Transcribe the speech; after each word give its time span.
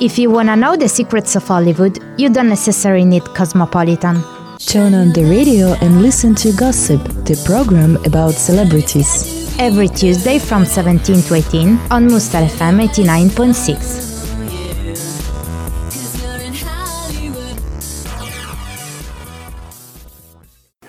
If 0.00 0.16
you 0.16 0.30
wanna 0.30 0.54
know 0.54 0.76
the 0.76 0.88
secrets 0.88 1.34
of 1.34 1.48
Hollywood, 1.48 1.98
you 2.16 2.28
don't 2.28 2.48
necessarily 2.48 3.04
need 3.04 3.24
Cosmopolitan. 3.34 4.22
Turn 4.60 4.94
on 4.94 5.12
the 5.12 5.24
radio 5.24 5.72
and 5.82 6.02
listen 6.02 6.36
to 6.36 6.52
Gossip, 6.52 7.02
the 7.24 7.34
program 7.44 7.96
about 8.06 8.34
celebrities. 8.34 9.56
Every 9.58 9.88
Tuesday 9.88 10.38
from 10.38 10.64
17 10.64 11.22
to 11.22 11.34
18 11.34 11.80
on 11.90 12.06
Mustar 12.06 12.46
FM 12.46 12.80
89.6. 12.86 14.06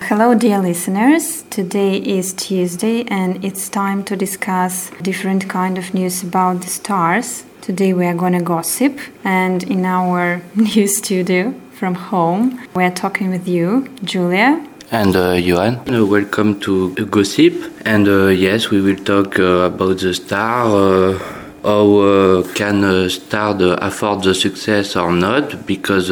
Hello, 0.02 0.36
dear 0.36 0.60
listeners. 0.60 1.42
Today 1.50 1.96
is 1.96 2.32
Tuesday, 2.32 3.02
and 3.08 3.44
it's 3.44 3.68
time 3.68 4.04
to 4.04 4.14
discuss 4.14 4.92
different 5.02 5.48
kind 5.48 5.78
of 5.78 5.94
news 5.94 6.22
about 6.22 6.60
the 6.60 6.68
stars. 6.68 7.44
Today 7.60 7.92
we 7.92 8.06
are 8.06 8.14
gonna 8.14 8.40
gossip, 8.40 8.98
and 9.22 9.62
in 9.64 9.84
our 9.84 10.40
new 10.54 10.86
studio 10.86 11.52
from 11.72 11.94
home, 11.94 12.58
we 12.74 12.82
are 12.84 12.90
talking 12.90 13.28
with 13.30 13.46
you, 13.46 13.86
Julia. 14.02 14.66
And 14.90 15.14
uh, 15.14 15.32
Johan, 15.32 15.74
uh, 15.94 16.06
welcome 16.06 16.58
to 16.60 16.94
Gossip. 16.94 17.52
And 17.84 18.08
uh, 18.08 18.28
yes, 18.28 18.70
we 18.70 18.80
will 18.80 18.96
talk 18.96 19.38
uh, 19.38 19.68
about 19.72 19.98
the 19.98 20.14
star. 20.14 20.66
Uh, 20.66 21.18
how 21.62 21.98
uh, 21.98 22.42
can 22.54 22.82
a 22.82 23.10
star 23.10 23.54
afford 23.82 24.22
the 24.22 24.34
success 24.34 24.96
or 24.96 25.12
not? 25.12 25.66
Because 25.66 26.10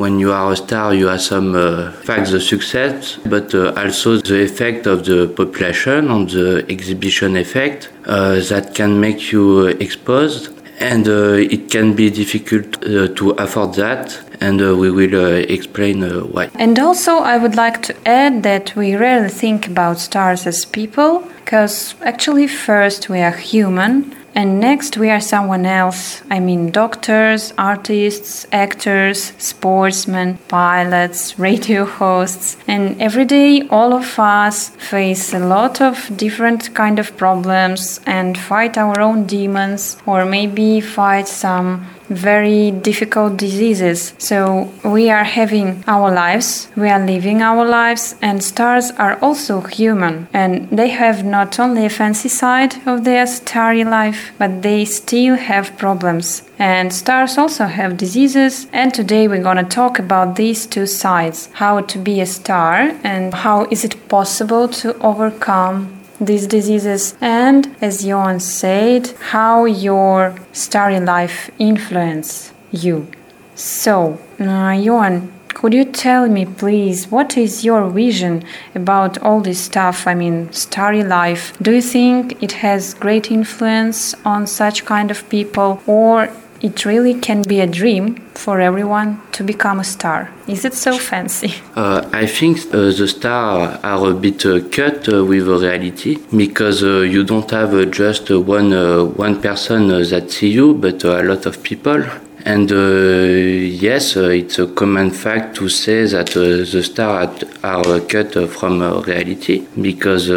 when 0.00 0.18
you 0.18 0.32
are 0.32 0.52
a 0.52 0.56
star, 0.56 0.94
you 0.94 1.08
have 1.08 1.20
some 1.20 1.54
uh, 1.54 1.92
facts 1.92 2.32
of 2.32 2.42
success, 2.42 3.18
but 3.26 3.54
uh, 3.54 3.74
also 3.76 4.16
the 4.16 4.42
effect 4.42 4.86
of 4.86 5.04
the 5.04 5.28
population 5.36 6.08
on 6.08 6.24
the 6.26 6.64
exhibition 6.70 7.36
effect 7.36 7.90
uh, 8.06 8.40
that 8.48 8.74
can 8.74 8.98
make 8.98 9.30
you 9.30 9.66
exposed. 9.66 10.48
And 10.80 11.06
uh, 11.06 11.34
it 11.34 11.70
can 11.70 11.94
be 11.94 12.08
difficult 12.08 12.82
uh, 12.82 13.08
to 13.14 13.30
afford 13.32 13.74
that, 13.74 14.18
and 14.40 14.62
uh, 14.62 14.74
we 14.74 14.90
will 14.90 15.36
explain 15.48 16.02
why. 16.32 16.48
And 16.54 16.78
also, 16.78 17.18
I 17.18 17.36
would 17.36 17.54
like 17.54 17.82
to 17.82 17.94
add 18.06 18.42
that 18.44 18.74
we 18.74 18.96
rarely 18.96 19.28
think 19.28 19.66
about 19.66 19.98
stars 19.98 20.46
as 20.46 20.64
people, 20.64 21.28
because 21.44 21.94
actually, 22.00 22.48
first 22.48 23.10
we 23.10 23.20
are 23.20 23.36
human, 23.36 24.16
and 24.34 24.60
next, 24.60 24.96
we 24.96 25.10
are 25.10 25.20
someone 25.20 25.66
else. 25.66 26.22
I 26.30 26.38
mean, 26.38 26.70
doctors, 26.70 27.52
artists, 27.58 28.46
actors, 28.52 29.32
sportsmen, 29.38 30.38
pilots, 30.48 31.38
radio 31.38 31.84
hosts. 31.84 32.56
And 32.66 33.00
every 33.02 33.24
day, 33.24 33.66
all 33.68 33.92
of 33.92 34.18
us 34.18 34.68
face 34.68 35.34
a 35.34 35.40
lot 35.40 35.80
of 35.80 36.16
different 36.16 36.74
kind 36.74 36.98
of 36.98 37.16
problems 37.16 38.00
and 38.06 38.38
fight 38.38 38.78
our 38.78 39.00
own 39.00 39.26
demons, 39.26 39.96
or 40.06 40.24
maybe 40.24 40.80
fight 40.80 41.26
some 41.26 41.86
very 42.10 42.70
difficult 42.72 43.36
diseases. 43.36 44.14
So 44.18 44.70
we 44.84 45.10
are 45.10 45.24
having 45.24 45.82
our 45.86 46.12
lives, 46.12 46.68
we 46.76 46.88
are 46.90 47.04
living 47.04 47.40
our 47.40 47.64
lives, 47.64 48.16
and 48.20 48.42
stars 48.42 48.90
are 48.98 49.18
also 49.22 49.60
human. 49.62 50.28
And 50.32 50.68
they 50.70 50.88
have 50.88 51.24
not 51.24 51.58
only 51.58 51.86
a 51.86 51.90
fancy 51.90 52.28
side 52.28 52.74
of 52.86 53.04
their 53.04 53.26
starry 53.26 53.84
life, 53.84 54.32
but 54.38 54.62
they 54.62 54.84
still 54.84 55.36
have 55.36 55.78
problems. 55.78 56.42
And 56.58 56.92
stars 56.92 57.38
also 57.38 57.64
have 57.64 57.96
diseases. 57.96 58.66
And 58.72 58.92
today 58.92 59.28
we're 59.28 59.42
gonna 59.42 59.64
talk 59.64 59.98
about 59.98 60.36
these 60.36 60.66
two 60.66 60.86
sides 60.86 61.48
how 61.54 61.80
to 61.80 61.98
be 61.98 62.20
a 62.20 62.26
star 62.26 62.92
and 63.02 63.32
how 63.32 63.66
is 63.70 63.84
it 63.84 64.08
possible 64.08 64.68
to 64.68 64.98
overcome 64.98 65.99
these 66.20 66.46
diseases. 66.46 67.14
And 67.20 67.74
as 67.80 68.04
Johan 68.04 68.40
said 68.40 69.08
how 69.30 69.64
your 69.64 70.34
starry 70.52 71.00
life 71.00 71.50
influence 71.58 72.52
you. 72.70 73.08
So 73.54 74.18
uh, 74.38 74.72
Johan 74.72 75.32
could 75.54 75.74
you 75.74 75.84
tell 75.84 76.28
me 76.28 76.46
please 76.46 77.08
what 77.08 77.36
is 77.36 77.64
your 77.64 77.90
vision 77.90 78.42
about 78.74 79.18
all 79.18 79.40
this 79.40 79.60
stuff? 79.60 80.06
I 80.06 80.14
mean 80.14 80.50
starry 80.52 81.02
life. 81.02 81.52
Do 81.60 81.72
you 81.72 81.82
think 81.82 82.42
it 82.42 82.52
has 82.52 82.94
great 82.94 83.30
influence 83.30 84.14
on 84.24 84.46
such 84.46 84.84
kind 84.84 85.10
of 85.10 85.28
people 85.28 85.82
or 85.86 86.30
it 86.62 86.84
really 86.84 87.14
can 87.14 87.42
be 87.42 87.60
a 87.60 87.66
dream 87.66 88.16
for 88.34 88.60
everyone 88.60 89.20
to 89.32 89.42
become 89.42 89.80
a 89.80 89.84
star. 89.84 90.30
Is 90.46 90.64
it 90.64 90.74
so 90.74 90.98
fancy? 90.98 91.54
Uh, 91.80 92.06
I 92.12 92.26
think 92.26 92.58
uh, 92.74 92.90
the 92.90 93.08
stars 93.08 93.78
are 93.82 94.10
a 94.10 94.12
bit 94.12 94.44
uh, 94.44 94.60
cut 94.70 95.08
uh, 95.08 95.24
with 95.24 95.46
reality 95.48 96.18
because 96.36 96.82
uh, 96.82 97.00
you 97.14 97.24
don't 97.24 97.50
have 97.50 97.72
uh, 97.72 97.86
just 97.86 98.28
one 98.30 98.72
one 99.16 99.40
person 99.40 99.88
that 99.88 100.30
see 100.30 100.50
you, 100.50 100.74
but 100.74 101.02
a 101.04 101.22
lot 101.22 101.46
of 101.46 101.62
people. 101.62 102.02
And 102.44 102.70
yes, 102.70 104.16
it's 104.16 104.58
a 104.58 104.66
common 104.66 105.10
fact 105.10 105.56
to 105.56 105.68
say 105.68 106.06
that 106.06 106.30
the 106.30 106.82
stars 106.82 107.44
are 107.62 108.00
cut 108.00 108.32
from 108.50 108.80
reality 109.04 109.66
because 109.80 110.28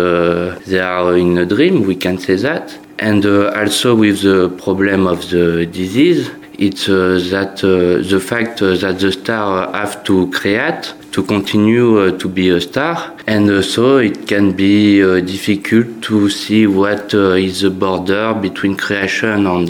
they 0.70 0.80
are 0.80 1.18
in 1.18 1.38
a 1.38 1.46
dream. 1.46 1.84
We 1.84 1.96
can 1.96 2.18
say 2.20 2.36
that. 2.36 2.78
And 3.04 3.26
uh, 3.26 3.52
also 3.54 3.96
with 3.96 4.22
the 4.22 4.48
problem 4.64 5.08
of 5.08 5.30
the 5.30 5.66
disease, 5.66 6.32
it's 6.58 6.88
uh, 6.88 7.20
that 7.32 7.62
uh, 7.62 8.02
the 8.10 8.22
fact 8.22 8.60
that 8.60 8.98
the 8.98 9.12
star 9.12 9.70
have 9.74 10.06
to 10.06 10.32
create 10.32 10.94
to 11.14 11.24
continue 11.24 12.00
uh, 12.00 12.18
to 12.18 12.28
be 12.28 12.50
a 12.50 12.60
star, 12.60 13.16
and 13.28 13.64
so 13.64 13.98
it 13.98 14.28
can 14.28 14.52
be 14.52 15.04
uh, 15.04 15.20
difficult 15.22 16.02
to 16.02 16.30
see 16.30 16.66
what 16.68 17.14
uh, 17.14 17.48
is 17.48 17.62
the 17.62 17.70
border 17.70 18.34
between 18.34 18.76
creation 18.76 19.46
and 19.46 19.70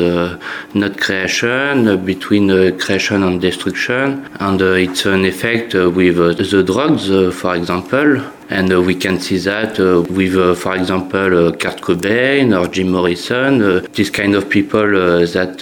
not 0.74 0.98
creation, 0.98 2.04
between 2.06 2.48
creation 2.80 3.24
and 3.24 3.42
destruction, 3.42 4.26
and 4.40 4.62
it's 4.62 5.06
an 5.06 5.26
effect 5.26 5.74
with 5.74 6.16
the 6.16 6.64
drugs, 6.64 7.08
for 7.40 7.56
example. 7.56 8.22
And 8.50 8.72
uh, 8.72 8.82
we 8.82 8.96
can 8.96 9.20
see 9.20 9.40
that 9.40 9.80
uh, 9.80 10.02
with, 10.14 10.36
uh, 10.36 10.54
for 10.54 10.76
example, 10.76 11.54
Kurt 11.54 11.82
Cobain 11.82 12.54
or 12.60 12.68
Jim 12.68 12.90
Morrison, 12.92 13.82
these 13.94 14.12
kind 14.12 14.36
of 14.36 14.50
people 14.50 14.88
that 14.92 15.62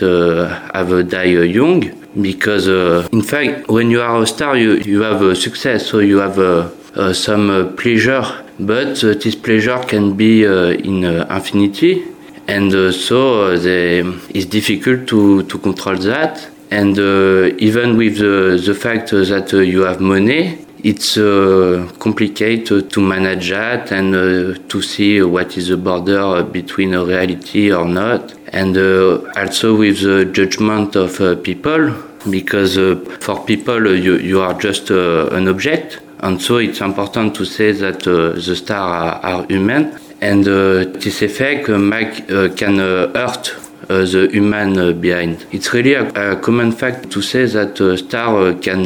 have 0.74 1.10
died 1.10 1.50
young. 1.56 2.01
Because, 2.20 2.68
uh, 2.68 3.08
in 3.12 3.22
fact, 3.22 3.70
when 3.70 3.90
you 3.90 4.02
are 4.02 4.22
a 4.22 4.28
star, 4.28 4.58
you, 4.58 4.74
you 4.74 5.02
have 5.02 5.22
a 5.22 5.36
success, 5.36 5.88
so 5.88 6.00
you 6.00 6.18
have 6.18 6.38
uh, 6.38 7.14
some 7.14 7.76
pleasure, 7.78 8.24
but 8.60 8.96
this 8.96 9.36
pleasure 9.36 9.80
can 9.80 10.16
be 10.18 10.44
in 10.44 11.04
infinity 11.06 12.12
and 12.48 12.74
uh, 12.74 12.92
so 12.92 13.46
uh, 13.46 14.20
it's 14.30 14.46
difficult 14.46 15.08
to, 15.08 15.44
to 15.44 15.58
control 15.60 15.96
that. 15.96 16.50
And 16.70 16.98
uh, 16.98 17.56
even 17.58 17.98
with 17.98 18.18
the, 18.18 18.62
the 18.66 18.76
fact 18.76 19.12
that 19.12 19.52
you 19.54 19.82
have 19.82 20.00
money, 20.00 20.66
it's 20.84 21.18
uh, 21.18 21.90
complicated 22.00 22.90
to 22.92 23.02
manage 23.02 23.50
that 23.50 23.92
and 23.92 24.16
uh, 24.16 24.60
to 24.68 24.82
see 24.82 25.22
what 25.22 25.58
is 25.58 25.68
the 25.68 25.78
border 25.78 26.44
between 26.44 26.94
a 26.94 27.06
reality 27.06 27.72
or 27.72 27.86
not. 27.86 28.34
And 28.52 28.78
uh, 28.78 29.22
also 29.36 29.76
with 29.76 30.02
the 30.02 30.26
judgment 30.26 30.96
of 30.96 31.20
uh, 31.22 31.36
people, 31.36 31.94
because 32.30 32.78
uh, 32.78 32.96
for 33.20 33.44
people 33.46 33.88
uh, 33.88 33.92
you, 33.92 34.18
you 34.18 34.42
are 34.42 34.54
just 34.54 34.90
an 34.90 35.48
object. 35.48 36.00
And 36.20 36.42
so 36.42 36.58
it's 36.58 36.82
important 36.82 37.36
to 37.36 37.46
say 37.46 37.72
that 37.72 38.02
the 38.02 38.40
stars 38.42 39.24
are, 39.24 39.26
are, 39.26 39.46
human. 39.48 39.98
And 40.22 40.46
this 40.46 41.24
effect 41.24 41.66
can 41.66 42.78
hurt 42.78 43.56
uh, 43.90 44.06
the 44.06 44.30
human 44.32 44.78
uh, 44.78 44.92
behind. 44.94 45.46
It's 45.52 45.74
really 45.74 45.96
a, 45.96 46.08
a, 46.34 46.36
common 46.40 46.72
fact 46.72 47.10
to 47.10 47.22
say 47.22 47.46
that 47.46 47.80
a 47.82 47.98
star 47.98 48.54
can 48.54 48.86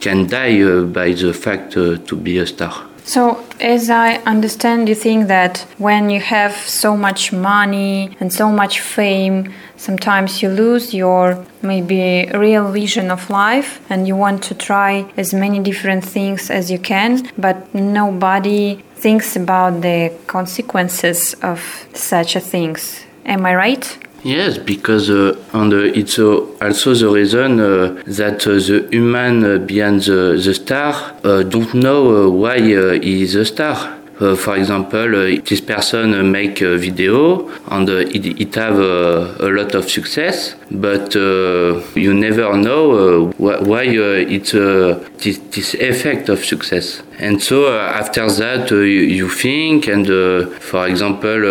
can 0.00 0.26
die 0.28 0.82
by 0.82 1.12
the 1.12 1.32
fact 1.32 1.72
to 1.72 2.16
be 2.16 2.38
a 2.38 2.46
star. 2.46 2.87
So, 3.08 3.42
as 3.58 3.88
I 3.88 4.16
understand, 4.26 4.86
you 4.86 4.94
think 4.94 5.28
that 5.28 5.64
when 5.78 6.10
you 6.10 6.20
have 6.20 6.52
so 6.52 6.94
much 6.94 7.32
money 7.32 8.14
and 8.20 8.30
so 8.30 8.52
much 8.52 8.80
fame, 8.80 9.54
sometimes 9.78 10.42
you 10.42 10.50
lose 10.50 10.92
your 10.92 11.42
maybe 11.62 12.30
real 12.34 12.70
vision 12.70 13.10
of 13.10 13.30
life 13.30 13.80
and 13.88 14.06
you 14.06 14.14
want 14.14 14.42
to 14.48 14.54
try 14.54 15.10
as 15.16 15.32
many 15.32 15.58
different 15.58 16.04
things 16.04 16.50
as 16.50 16.70
you 16.70 16.78
can, 16.78 17.26
but 17.38 17.74
nobody 17.74 18.84
thinks 18.96 19.36
about 19.36 19.80
the 19.80 20.12
consequences 20.26 21.32
of 21.42 21.88
such 21.94 22.36
a 22.36 22.40
things. 22.40 23.06
Am 23.24 23.46
I 23.46 23.54
right? 23.54 24.07
Yes, 24.24 24.58
because 24.58 25.10
uh, 25.10 25.36
and 25.52 25.72
uh, 25.72 25.76
it's 25.76 26.18
uh, 26.18 26.44
also 26.60 26.92
the 26.92 27.08
reason 27.08 27.60
uh, 27.60 28.02
that 28.06 28.44
uh, 28.46 28.54
the 28.54 28.88
human 28.90 29.44
uh, 29.44 29.58
behind 29.58 30.02
the, 30.02 30.40
the 30.44 30.54
star 30.54 31.14
don't 31.44 31.72
know 31.74 32.28
why 32.28 32.58
he 32.58 33.22
is 33.22 33.36
a 33.36 33.44
star. 33.44 33.97
Uh, 34.20 34.34
for 34.34 34.56
example, 34.56 35.14
uh, 35.14 35.40
this 35.44 35.60
person 35.60 36.30
make 36.32 36.60
a 36.60 36.76
video 36.76 37.48
and 37.68 37.88
it, 37.88 38.26
it 38.40 38.54
have 38.56 38.78
a 38.78 39.48
lot 39.48 39.74
of 39.74 39.88
success, 39.88 40.56
but 40.70 41.14
you 41.14 42.14
never 42.14 42.56
know 42.56 43.30
why 43.38 43.84
it's 43.84 44.52
this, 44.52 45.38
this 45.50 45.74
effect 45.74 46.28
of 46.28 46.44
success. 46.44 47.02
And 47.20 47.42
so 47.42 47.66
uh, 47.66 47.78
after 47.80 48.30
that, 48.30 48.70
uh, 48.70 48.76
you, 48.76 49.00
you, 49.20 49.28
think, 49.28 49.88
and 49.88 50.08
uh, 50.08 50.46
for 50.60 50.86
example, 50.86 51.42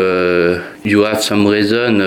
you 0.84 1.04
have 1.04 1.22
some 1.22 1.46
reason, 1.46 2.00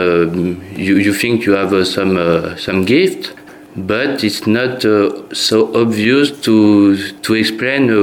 you, 0.74 0.96
you 0.96 1.12
think 1.12 1.44
you 1.44 1.52
have 1.52 1.86
some 1.86 2.16
some 2.58 2.84
gift, 2.84 3.34
but 3.76 4.25
it's 4.25 4.46
not 4.46 4.84
uh, 4.84 5.32
so 5.32 5.75
obvious 5.75 6.31
to 6.40 6.96
to 7.22 7.34
explain 7.34 7.84
uh, 7.90 7.94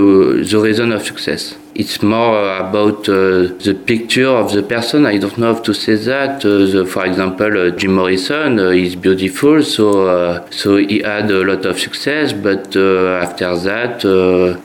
the 0.52 0.60
reason 0.62 0.92
of 0.92 1.04
success 1.04 1.56
it's 1.78 2.02
more 2.02 2.58
about 2.58 3.08
uh, 3.08 3.54
the 3.66 3.80
picture 3.86 4.30
of 4.30 4.52
the 4.52 4.64
person. 4.64 5.06
I 5.06 5.20
don't 5.20 5.38
know 5.38 5.54
how 5.54 5.62
to 5.62 5.74
say 5.76 5.94
that. 5.94 6.44
Uh, 6.44 6.66
the, 6.74 6.88
for 6.92 7.06
example, 7.06 7.56
uh, 7.56 7.70
Jim 7.70 7.94
Morrison 7.94 8.60
uh, 8.60 8.70
is 8.70 8.96
beautiful, 8.96 9.62
so 9.62 10.48
so 10.50 10.78
he 10.78 11.00
had 11.04 11.30
a 11.30 11.44
lot 11.44 11.64
of 11.68 11.80
success. 11.80 12.34
But 12.34 12.76
after 13.26 13.56
that, 13.70 13.98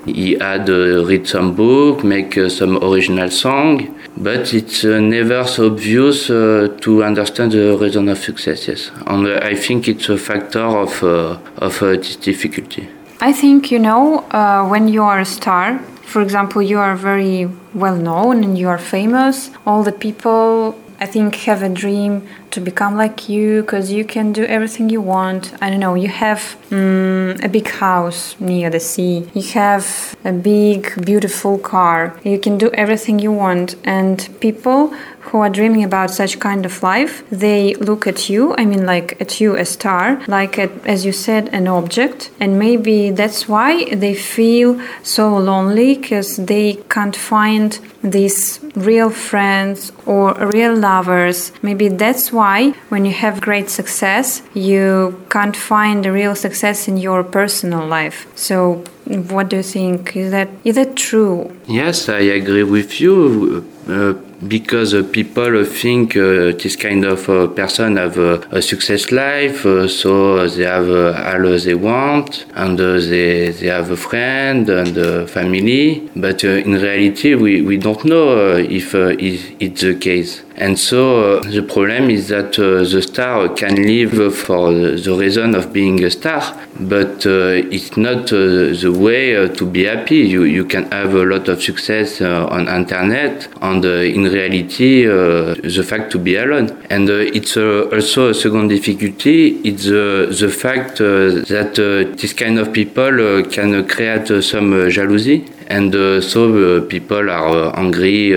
he 0.06 0.38
had 0.40 0.66
read 0.70 1.28
some 1.28 1.54
book, 1.54 2.02
make 2.02 2.32
some 2.49 2.82
original 2.82 3.28
song. 3.28 3.94
But 4.17 4.53
it's 4.55 4.85
uh, 4.85 5.00
never 5.00 5.44
so 5.47 5.67
obvious 5.67 6.31
uh, 6.31 6.76
to 6.81 7.03
understand 7.03 7.53
the 7.53 7.76
reason 7.76 8.09
of 8.09 8.19
success. 8.19 8.69
Yes, 8.69 8.91
and 9.06 9.26
uh, 9.26 9.41
I 9.43 9.55
think 9.55 9.88
it's 9.88 10.09
a 10.09 10.19
factor 10.19 10.61
of 10.61 11.03
of 11.03 11.79
this 11.81 12.17
difficulty. 12.17 12.88
I 13.20 13.32
think 13.32 13.70
you 13.70 13.79
know 13.79 14.25
uh, 14.31 14.69
when 14.69 14.88
you 14.88 15.03
are 15.03 15.20
a 15.20 15.25
star, 15.25 15.79
for 16.03 16.20
example, 16.20 16.61
you 16.61 16.79
are 16.79 16.94
very 16.94 17.49
well 17.73 17.97
known 17.97 18.44
and 18.44 18.59
you 18.59 18.69
are 18.69 18.79
famous, 18.79 19.50
all 19.67 19.82
the 19.82 19.93
people 19.93 20.79
I 21.02 21.06
think 21.06 21.34
have 21.50 21.62
a 21.62 21.69
dream 21.69 22.28
to 22.52 22.60
become 22.60 22.96
like 22.96 23.28
you 23.28 23.62
because 23.62 23.90
you 23.90 24.04
can 24.04 24.32
do 24.32 24.44
everything 24.44 24.88
you 24.88 25.00
want. 25.00 25.52
I 25.60 25.69
don't 25.69 25.81
know, 25.81 25.96
you 25.96 26.06
have 26.06 26.56
um, 26.70 27.34
a 27.43 27.49
big 27.49 27.69
house 27.69 28.37
near 28.38 28.70
the 28.70 28.78
sea, 28.78 29.28
you 29.34 29.43
have 29.54 30.14
a 30.25 30.32
big, 30.32 31.04
beautiful 31.04 31.58
car, 31.58 32.20
you 32.22 32.38
can 32.38 32.56
do 32.56 32.70
everything 32.75 33.19
you 33.19 33.32
want, 33.32 33.75
and 33.82 34.28
people 34.38 34.94
who 35.22 35.38
are 35.40 35.48
dreaming 35.48 35.84
about 35.84 36.10
such 36.10 36.38
kind 36.38 36.64
of 36.66 36.82
life, 36.82 37.22
they 37.30 37.74
look 37.74 38.06
at 38.06 38.28
you, 38.28 38.54
I 38.56 38.64
mean, 38.64 38.84
like 38.86 39.20
at 39.20 39.40
you, 39.40 39.56
a 39.56 39.64
star, 39.64 40.22
like, 40.26 40.58
at, 40.58 40.70
as 40.86 41.04
you 41.04 41.12
said, 41.12 41.48
an 41.52 41.66
object. 41.69 42.30
And 42.40 42.58
maybe 42.58 43.10
that's 43.10 43.48
why 43.48 43.94
they 43.94 44.14
feel 44.14 44.80
so 45.02 45.36
lonely 45.36 45.94
because 45.94 46.36
they 46.36 46.74
can't 46.88 47.16
find 47.16 47.78
these 48.02 48.60
real 48.74 49.10
friends 49.10 49.92
or 50.06 50.34
real 50.34 50.76
lovers. 50.76 51.52
Maybe 51.62 51.88
that's 51.88 52.32
why 52.32 52.70
when 52.88 53.04
you 53.04 53.12
have 53.12 53.40
great 53.40 53.70
success, 53.70 54.42
you 54.54 55.22
can't 55.30 55.56
find 55.56 56.04
a 56.04 56.12
real 56.12 56.34
success 56.34 56.88
in 56.88 56.96
your 56.96 57.22
personal 57.22 57.86
life. 57.86 58.26
So 58.34 58.84
what 59.04 59.48
do 59.48 59.56
you 59.56 59.62
think? 59.62 60.16
Is 60.16 60.30
that 60.30 60.48
is 60.64 60.75
that 60.76 60.96
true? 60.96 61.56
Yes, 61.66 62.08
I 62.08 62.20
agree 62.20 62.64
with 62.64 63.00
you. 63.00 63.64
Uh, 63.88 64.14
because 64.46 64.94
uh, 64.94 65.02
people 65.04 65.64
think 65.64 66.16
uh, 66.16 66.52
this 66.62 66.76
kind 66.76 67.04
of 67.04 67.28
uh, 67.28 67.46
person 67.48 67.96
have 67.96 68.18
a 68.18 68.60
success 68.60 69.12
life, 69.12 69.62
so 69.88 70.46
they 70.48 70.64
have 70.64 70.88
all 70.88 71.58
they 71.58 71.74
want, 71.74 72.46
and 72.54 72.78
they, 72.78 73.50
they 73.50 73.66
have 73.66 73.90
a 73.90 73.96
friend 73.96 74.68
and 74.68 75.30
family. 75.30 76.10
But 76.16 76.42
in 76.44 76.72
reality, 76.72 77.34
we, 77.34 77.62
we 77.62 77.76
don't 77.76 78.04
know 78.04 78.56
if 78.56 78.94
it's 78.94 79.80
the 79.82 79.94
case. 79.94 80.42
And 80.56 80.78
so 80.78 81.38
uh, 81.38 81.40
the 81.40 81.62
problem 81.62 82.10
is 82.10 82.28
that 82.28 82.58
uh, 82.58 82.84
the 82.84 83.00
star 83.02 83.48
can 83.48 83.74
live 83.74 84.36
for 84.36 84.72
the 84.72 85.16
reason 85.18 85.54
of 85.54 85.72
being 85.72 86.04
a 86.04 86.10
star, 86.10 86.42
but 86.78 87.26
uh, 87.26 87.72
it's 87.76 87.96
not 87.96 88.28
the 88.28 88.94
way 88.96 89.48
to 89.48 89.66
be 89.66 89.84
happy. 89.84 90.16
You, 90.16 90.44
you 90.44 90.64
can 90.64 90.90
have 90.92 91.14
a 91.14 91.24
lot 91.24 91.48
of 91.48 91.62
success 91.62 92.20
on 92.20 92.68
internet, 92.68 93.48
and 93.62 93.84
in 93.84 94.31
reality, 94.32 95.05
the 95.05 95.84
fact 95.87 96.11
to 96.12 96.19
be 96.19 96.37
alone. 96.37 96.69
And 96.90 97.08
it's 97.08 97.56
also 97.56 98.31
a 98.31 98.34
second 98.34 98.69
difficulty. 98.69 99.61
It's 99.69 99.84
the 99.84 100.52
fact 100.64 100.99
that 100.99 101.75
this 102.20 102.32
kind 102.32 102.58
of 102.58 102.73
people 102.73 103.44
can 103.44 103.87
create 103.87 104.43
some 104.43 104.90
jealousy 104.90 105.44
and 105.73 105.94
uh, 105.94 106.20
so 106.20 106.43
uh, 106.52 106.81
people 106.87 107.31
are 107.31 107.73
uh, 107.73 107.81
angry. 107.84 108.32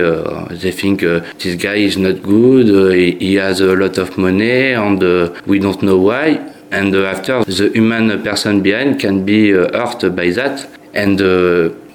they 0.62 0.72
think 0.72 1.00
this 1.00 1.54
guy 1.62 1.74
is 1.74 1.96
not 1.98 2.22
good. 2.22 2.68
He, 2.94 3.34
has 3.34 3.60
a 3.60 3.76
lot 3.76 3.98
of 3.98 4.16
money, 4.16 4.72
and 4.72 5.00
we 5.46 5.58
don't 5.58 5.82
know 5.82 5.98
why. 5.98 6.28
And 6.70 6.94
after, 6.96 7.44
the 7.44 7.70
human 7.74 8.22
person 8.22 8.62
behind 8.62 9.00
can 9.00 9.24
be 9.24 9.50
hurt 9.50 10.02
by 10.16 10.30
that. 10.30 10.66
And 11.02 11.20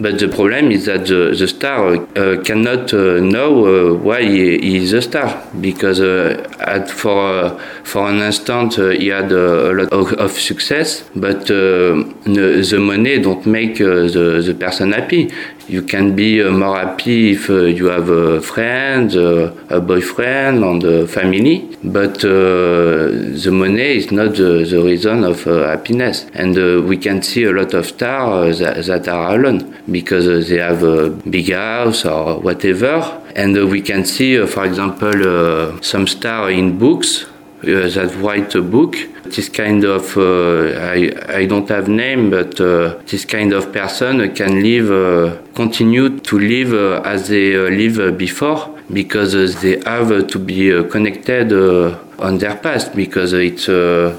but 0.01 0.17
the 0.17 0.29
problem 0.29 0.71
is 0.71 0.85
that 0.85 1.05
the, 1.05 1.35
the 1.37 1.47
star 1.47 1.93
uh, 1.93 2.41
cannot 2.43 2.91
uh, 2.91 3.19
know 3.19 3.51
uh, 3.65 3.93
why 3.93 4.23
he, 4.23 4.77
is 4.77 4.93
a 4.93 5.01
star 5.01 5.43
because 5.59 6.01
uh, 6.01 6.49
at, 6.59 6.89
for 6.89 7.21
uh, 7.21 7.59
for 7.83 8.09
an 8.09 8.19
instant 8.19 8.79
uh, 8.79 8.89
he 8.89 9.09
had 9.09 9.31
a, 9.31 9.73
lot 9.73 9.89
of, 9.93 10.13
of 10.13 10.31
success, 10.31 11.03
but 11.15 11.45
the 11.45 12.79
money 12.79 13.19
don't 13.21 13.45
make 13.45 13.77
the, 13.77 14.41
the 14.43 14.53
person 14.55 14.93
happy. 14.93 15.31
You 15.67 15.83
can 15.83 16.15
be 16.15 16.43
more 16.49 16.77
happy 16.77 17.31
if 17.31 17.47
you 17.47 17.85
have 17.85 18.09
a 18.09 18.41
friend, 18.41 19.13
a 19.15 19.79
boyfriend, 19.79 20.63
and 20.63 20.83
a 20.83 21.07
family, 21.07 21.77
but 21.83 22.19
the 22.19 23.49
money 23.53 23.97
is 23.97 24.11
not 24.11 24.35
the, 24.35 24.65
the 24.69 24.81
reason 24.81 25.23
of 25.23 25.43
happiness. 25.45 26.25
And 26.33 26.87
we 26.87 26.97
can 26.97 27.21
see 27.21 27.45
a 27.45 27.51
lot 27.51 27.73
of 27.73 27.85
stars 27.85 28.59
that, 28.59 28.85
that 28.91 29.07
are 29.07 29.35
alone 29.35 29.59
because 29.89 30.25
they 30.49 30.59
have 30.69 30.83
a 30.83 31.09
big 31.09 31.49
house 31.51 32.05
or 32.05 32.39
whatever. 32.47 32.95
And 33.35 33.51
we 33.69 33.81
can 33.81 34.03
see, 34.05 34.45
for 34.45 34.65
example, 34.65 35.81
some 35.81 36.05
star 36.07 36.51
in 36.51 36.77
books 36.77 37.25
uh, 37.63 37.87
that 37.95 38.15
write 38.17 38.55
a 38.55 38.61
book. 38.61 38.95
This 39.23 39.47
kind 39.49 39.83
of, 39.83 40.17
uh, 40.17 40.95
I, 40.95 41.11
I 41.41 41.45
don't 41.45 41.69
have 41.69 41.87
name, 41.87 42.31
but 42.31 42.59
uh, 42.59 42.97
this 43.05 43.23
kind 43.23 43.53
of 43.53 43.71
person 43.71 44.33
can 44.33 44.63
live, 44.63 45.53
continue 45.53 46.19
to 46.19 46.39
live 46.39 46.73
as 47.05 47.27
they 47.27 47.55
live 47.55 48.17
before 48.17 48.79
because 48.91 49.33
they 49.61 49.79
have 49.85 50.27
to 50.27 50.39
be 50.39 50.83
connected 50.89 51.53
on 52.17 52.39
their 52.39 52.55
past 52.57 52.95
because 52.95 53.33
it's 53.33 53.69
uh, 53.69 54.17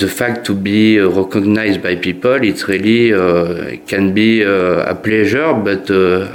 the 0.00 0.08
fact 0.08 0.44
to 0.46 0.54
be 0.54 0.98
recognized 0.98 1.82
by 1.82 1.96
people, 1.96 2.42
it 2.42 2.66
really 2.68 3.12
uh, 3.12 3.76
can 3.86 4.12
be 4.12 4.44
uh, 4.44 4.92
a 4.92 4.94
pleasure, 4.94 5.52
but 5.54 5.90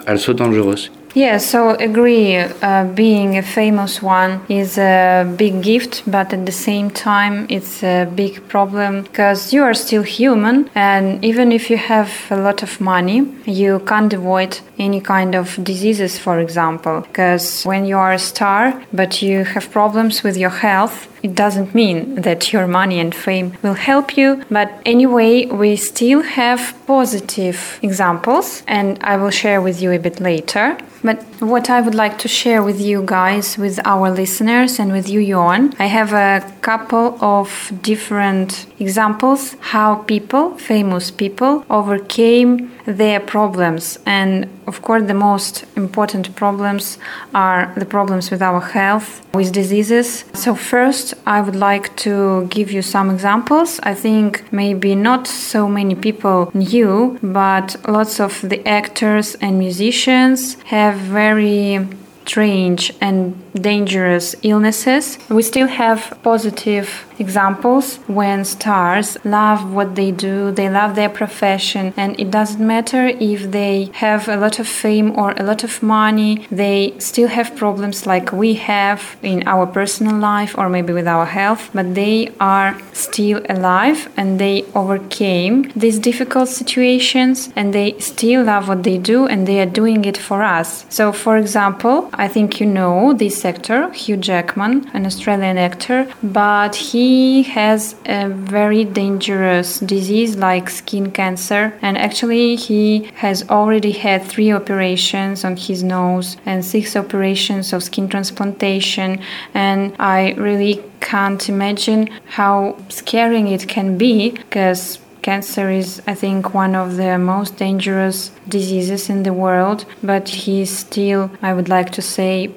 also 0.07 0.33
dangerous. 0.33 0.89
Yeah, 1.15 1.37
so 1.37 1.71
agree. 1.71 2.37
Uh, 2.37 2.85
being 2.93 3.37
a 3.37 3.41
famous 3.41 4.01
one 4.01 4.41
is 4.47 4.77
a 4.77 5.25
big 5.37 5.63
gift, 5.63 6.03
but 6.05 6.31
at 6.33 6.45
the 6.45 6.51
same 6.51 6.91
time, 6.91 7.47
it's 7.49 7.83
a 7.83 8.05
big 8.05 8.47
problem 8.47 9.03
because 9.03 9.51
you 9.51 9.63
are 9.63 9.73
still 9.73 10.03
human, 10.03 10.69
and 10.75 11.23
even 11.25 11.51
if 11.51 11.69
you 11.69 11.77
have 11.77 12.11
a 12.29 12.37
lot 12.37 12.61
of 12.61 12.79
money, 12.79 13.27
you 13.45 13.79
can't 13.87 14.13
avoid 14.13 14.59
any 14.77 15.01
kind 15.01 15.35
of 15.35 15.61
diseases, 15.63 16.19
for 16.19 16.39
example. 16.39 17.01
Because 17.01 17.63
when 17.63 17.85
you 17.85 17.97
are 17.97 18.13
a 18.13 18.19
star, 18.19 18.79
but 18.93 19.21
you 19.21 19.43
have 19.45 19.71
problems 19.71 20.23
with 20.23 20.37
your 20.37 20.51
health, 20.51 21.07
it 21.21 21.35
doesn't 21.35 21.75
mean 21.75 22.15
that 22.15 22.53
your 22.53 22.67
money 22.67 22.99
and 22.99 23.13
fame 23.13 23.57
will 23.61 23.73
help 23.73 24.17
you, 24.17 24.43
but 24.49 24.71
anyway, 24.85 25.45
we 25.45 25.75
still 25.75 26.21
have 26.21 26.75
positive 26.87 27.79
examples, 27.81 28.63
and 28.67 28.97
I 29.03 29.17
will 29.17 29.31
share 29.31 29.61
with 29.61 29.81
you 29.81 29.91
a 29.91 29.99
bit 29.99 30.19
later. 30.19 30.77
But 31.03 31.23
what 31.39 31.69
I 31.69 31.81
would 31.81 31.95
like 31.95 32.17
to 32.19 32.27
share 32.27 32.61
with 32.61 32.81
you 32.81 33.03
guys, 33.05 33.57
with 33.57 33.79
our 33.85 34.11
listeners, 34.11 34.79
and 34.79 34.91
with 34.91 35.07
you, 35.07 35.19
Johan, 35.19 35.73
I 35.79 35.85
have 35.85 36.13
a 36.13 36.45
couple 36.61 37.17
of 37.23 37.71
different 37.81 38.65
examples 38.79 39.55
how 39.59 39.95
people, 39.95 40.57
famous 40.57 41.11
people, 41.11 41.65
overcame 41.69 42.71
their 42.85 43.19
problems. 43.19 43.99
And 44.05 44.47
of 44.67 44.81
course, 44.81 45.03
the 45.03 45.13
most 45.13 45.65
important 45.75 46.35
problems 46.35 46.97
are 47.33 47.73
the 47.75 47.85
problems 47.85 48.31
with 48.31 48.41
our 48.41 48.61
health, 48.61 49.25
with 49.33 49.51
diseases. 49.51 50.25
So, 50.33 50.55
first, 50.55 51.13
I 51.25 51.41
would 51.41 51.55
like 51.55 51.95
to 51.97 52.47
give 52.49 52.71
you 52.71 52.81
some 52.81 53.09
examples. 53.09 53.79
I 53.83 53.93
think 53.93 54.51
maybe 54.51 54.95
not 54.95 55.27
so 55.27 55.67
many 55.67 55.95
people 55.95 56.51
knew, 56.53 57.19
but 57.21 57.75
lots 57.87 58.19
of 58.19 58.41
the 58.41 58.65
actors 58.67 59.35
and 59.35 59.59
musicians 59.59 60.55
have 60.65 60.95
very 60.95 61.87
strange 62.29 62.93
and 63.01 63.35
dangerous 63.53 64.35
illnesses, 64.43 65.17
we 65.29 65.41
still 65.41 65.67
have 65.67 66.17
positive 66.23 67.05
examples 67.19 67.97
when 68.07 68.45
stars 68.45 69.17
love 69.25 69.73
what 69.73 69.95
they 69.95 70.11
do, 70.11 70.51
they 70.51 70.69
love 70.69 70.95
their 70.95 71.09
profession, 71.09 71.93
and 71.97 72.19
it 72.19 72.31
doesn't 72.31 72.65
matter 72.65 73.07
if 73.07 73.51
they 73.51 73.89
have 73.93 74.27
a 74.29 74.37
lot 74.37 74.59
of 74.59 74.67
fame 74.67 75.17
or 75.17 75.33
a 75.37 75.43
lot 75.43 75.63
of 75.63 75.83
money, 75.83 76.47
they 76.49 76.93
still 76.99 77.27
have 77.27 77.55
problems 77.55 78.05
like 78.05 78.31
we 78.31 78.53
have 78.53 79.17
in 79.21 79.45
our 79.47 79.65
personal 79.65 80.17
life 80.17 80.57
or 80.57 80.69
maybe 80.69 80.93
with 80.93 81.07
our 81.07 81.25
health, 81.25 81.69
but 81.73 81.95
they 81.95 82.31
are 82.39 82.77
still 82.93 83.41
alive 83.49 84.09
and 84.17 84.39
they 84.39 84.63
overcame 84.75 85.71
these 85.75 85.99
difficult 85.99 86.47
situations 86.47 87.51
and 87.55 87.73
they 87.73 87.97
still 87.99 88.43
love 88.43 88.67
what 88.67 88.83
they 88.83 88.97
do 88.97 89.27
and 89.27 89.47
they 89.47 89.59
are 89.59 89.65
doing 89.65 90.05
it 90.05 90.17
for 90.17 90.41
us. 90.41 90.85
So, 90.89 91.11
for 91.11 91.37
example, 91.37 92.09
I 92.13 92.27
think 92.27 92.59
you 92.59 92.65
know 92.65 93.13
this 93.13 93.38
sector, 93.45 93.79
Hugh 94.01 94.17
Jackman, 94.29 94.75
an 94.93 95.05
Australian 95.05 95.57
actor, 95.57 95.99
but 96.21 96.75
he 96.75 96.99
he 97.09 97.43
has 97.43 97.95
a 98.05 98.27
very 98.27 98.83
dangerous 98.83 99.79
disease 99.79 100.35
like 100.35 100.69
skin 100.69 101.11
cancer, 101.11 101.63
and 101.81 101.97
actually, 101.97 102.55
he 102.55 103.09
has 103.15 103.37
already 103.49 103.91
had 103.91 104.19
three 104.23 104.51
operations 104.51 105.45
on 105.47 105.55
his 105.55 105.79
nose 105.81 106.37
and 106.45 106.63
six 106.63 106.95
operations 106.95 107.73
of 107.73 107.83
skin 107.83 108.07
transplantation. 108.09 109.19
And 109.53 109.95
I 109.97 110.33
really 110.33 110.83
can't 110.99 111.43
imagine 111.49 112.01
how 112.37 112.77
scaring 112.89 113.47
it 113.47 113.67
can 113.67 113.97
be 113.97 114.31
because 114.31 114.99
cancer 115.21 115.69
is, 115.69 116.01
I 116.05 116.15
think, 116.15 116.53
one 116.53 116.75
of 116.75 116.97
the 116.97 117.17
most 117.17 117.57
dangerous 117.57 118.31
diseases 118.47 119.09
in 119.09 119.23
the 119.23 119.33
world, 119.33 119.85
but 120.03 120.29
he's 120.29 120.71
still, 120.85 121.31
I 121.41 121.53
would 121.53 121.69
like 121.69 121.91
to 121.97 122.01
say, 122.01 122.51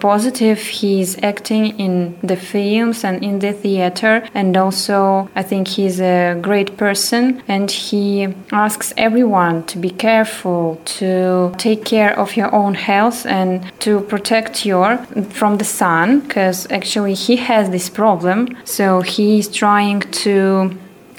positive. 0.00 0.58
He's 0.58 1.22
acting 1.22 1.78
in 1.78 2.18
the 2.22 2.36
films 2.36 3.04
and 3.04 3.22
in 3.22 3.38
the 3.38 3.52
theater, 3.52 4.26
and 4.34 4.56
also 4.56 5.28
I 5.34 5.42
think 5.42 5.68
he's 5.68 6.00
a 6.00 6.38
great 6.40 6.76
person. 6.76 7.42
And 7.48 7.70
he 7.70 8.28
asks 8.52 8.92
everyone 8.96 9.64
to 9.64 9.78
be 9.78 9.90
careful, 9.90 10.80
to 10.98 11.54
take 11.58 11.84
care 11.84 12.18
of 12.18 12.36
your 12.36 12.54
own 12.54 12.74
health, 12.74 13.26
and 13.26 13.70
to 13.80 14.00
protect 14.00 14.64
your 14.64 14.98
from 15.30 15.58
the 15.58 15.64
sun, 15.64 16.20
because 16.20 16.66
actually 16.70 17.14
he 17.14 17.36
has 17.36 17.70
this 17.70 17.88
problem. 17.90 18.56
So 18.64 19.00
he's 19.00 19.48
trying 19.48 20.00
to 20.24 20.76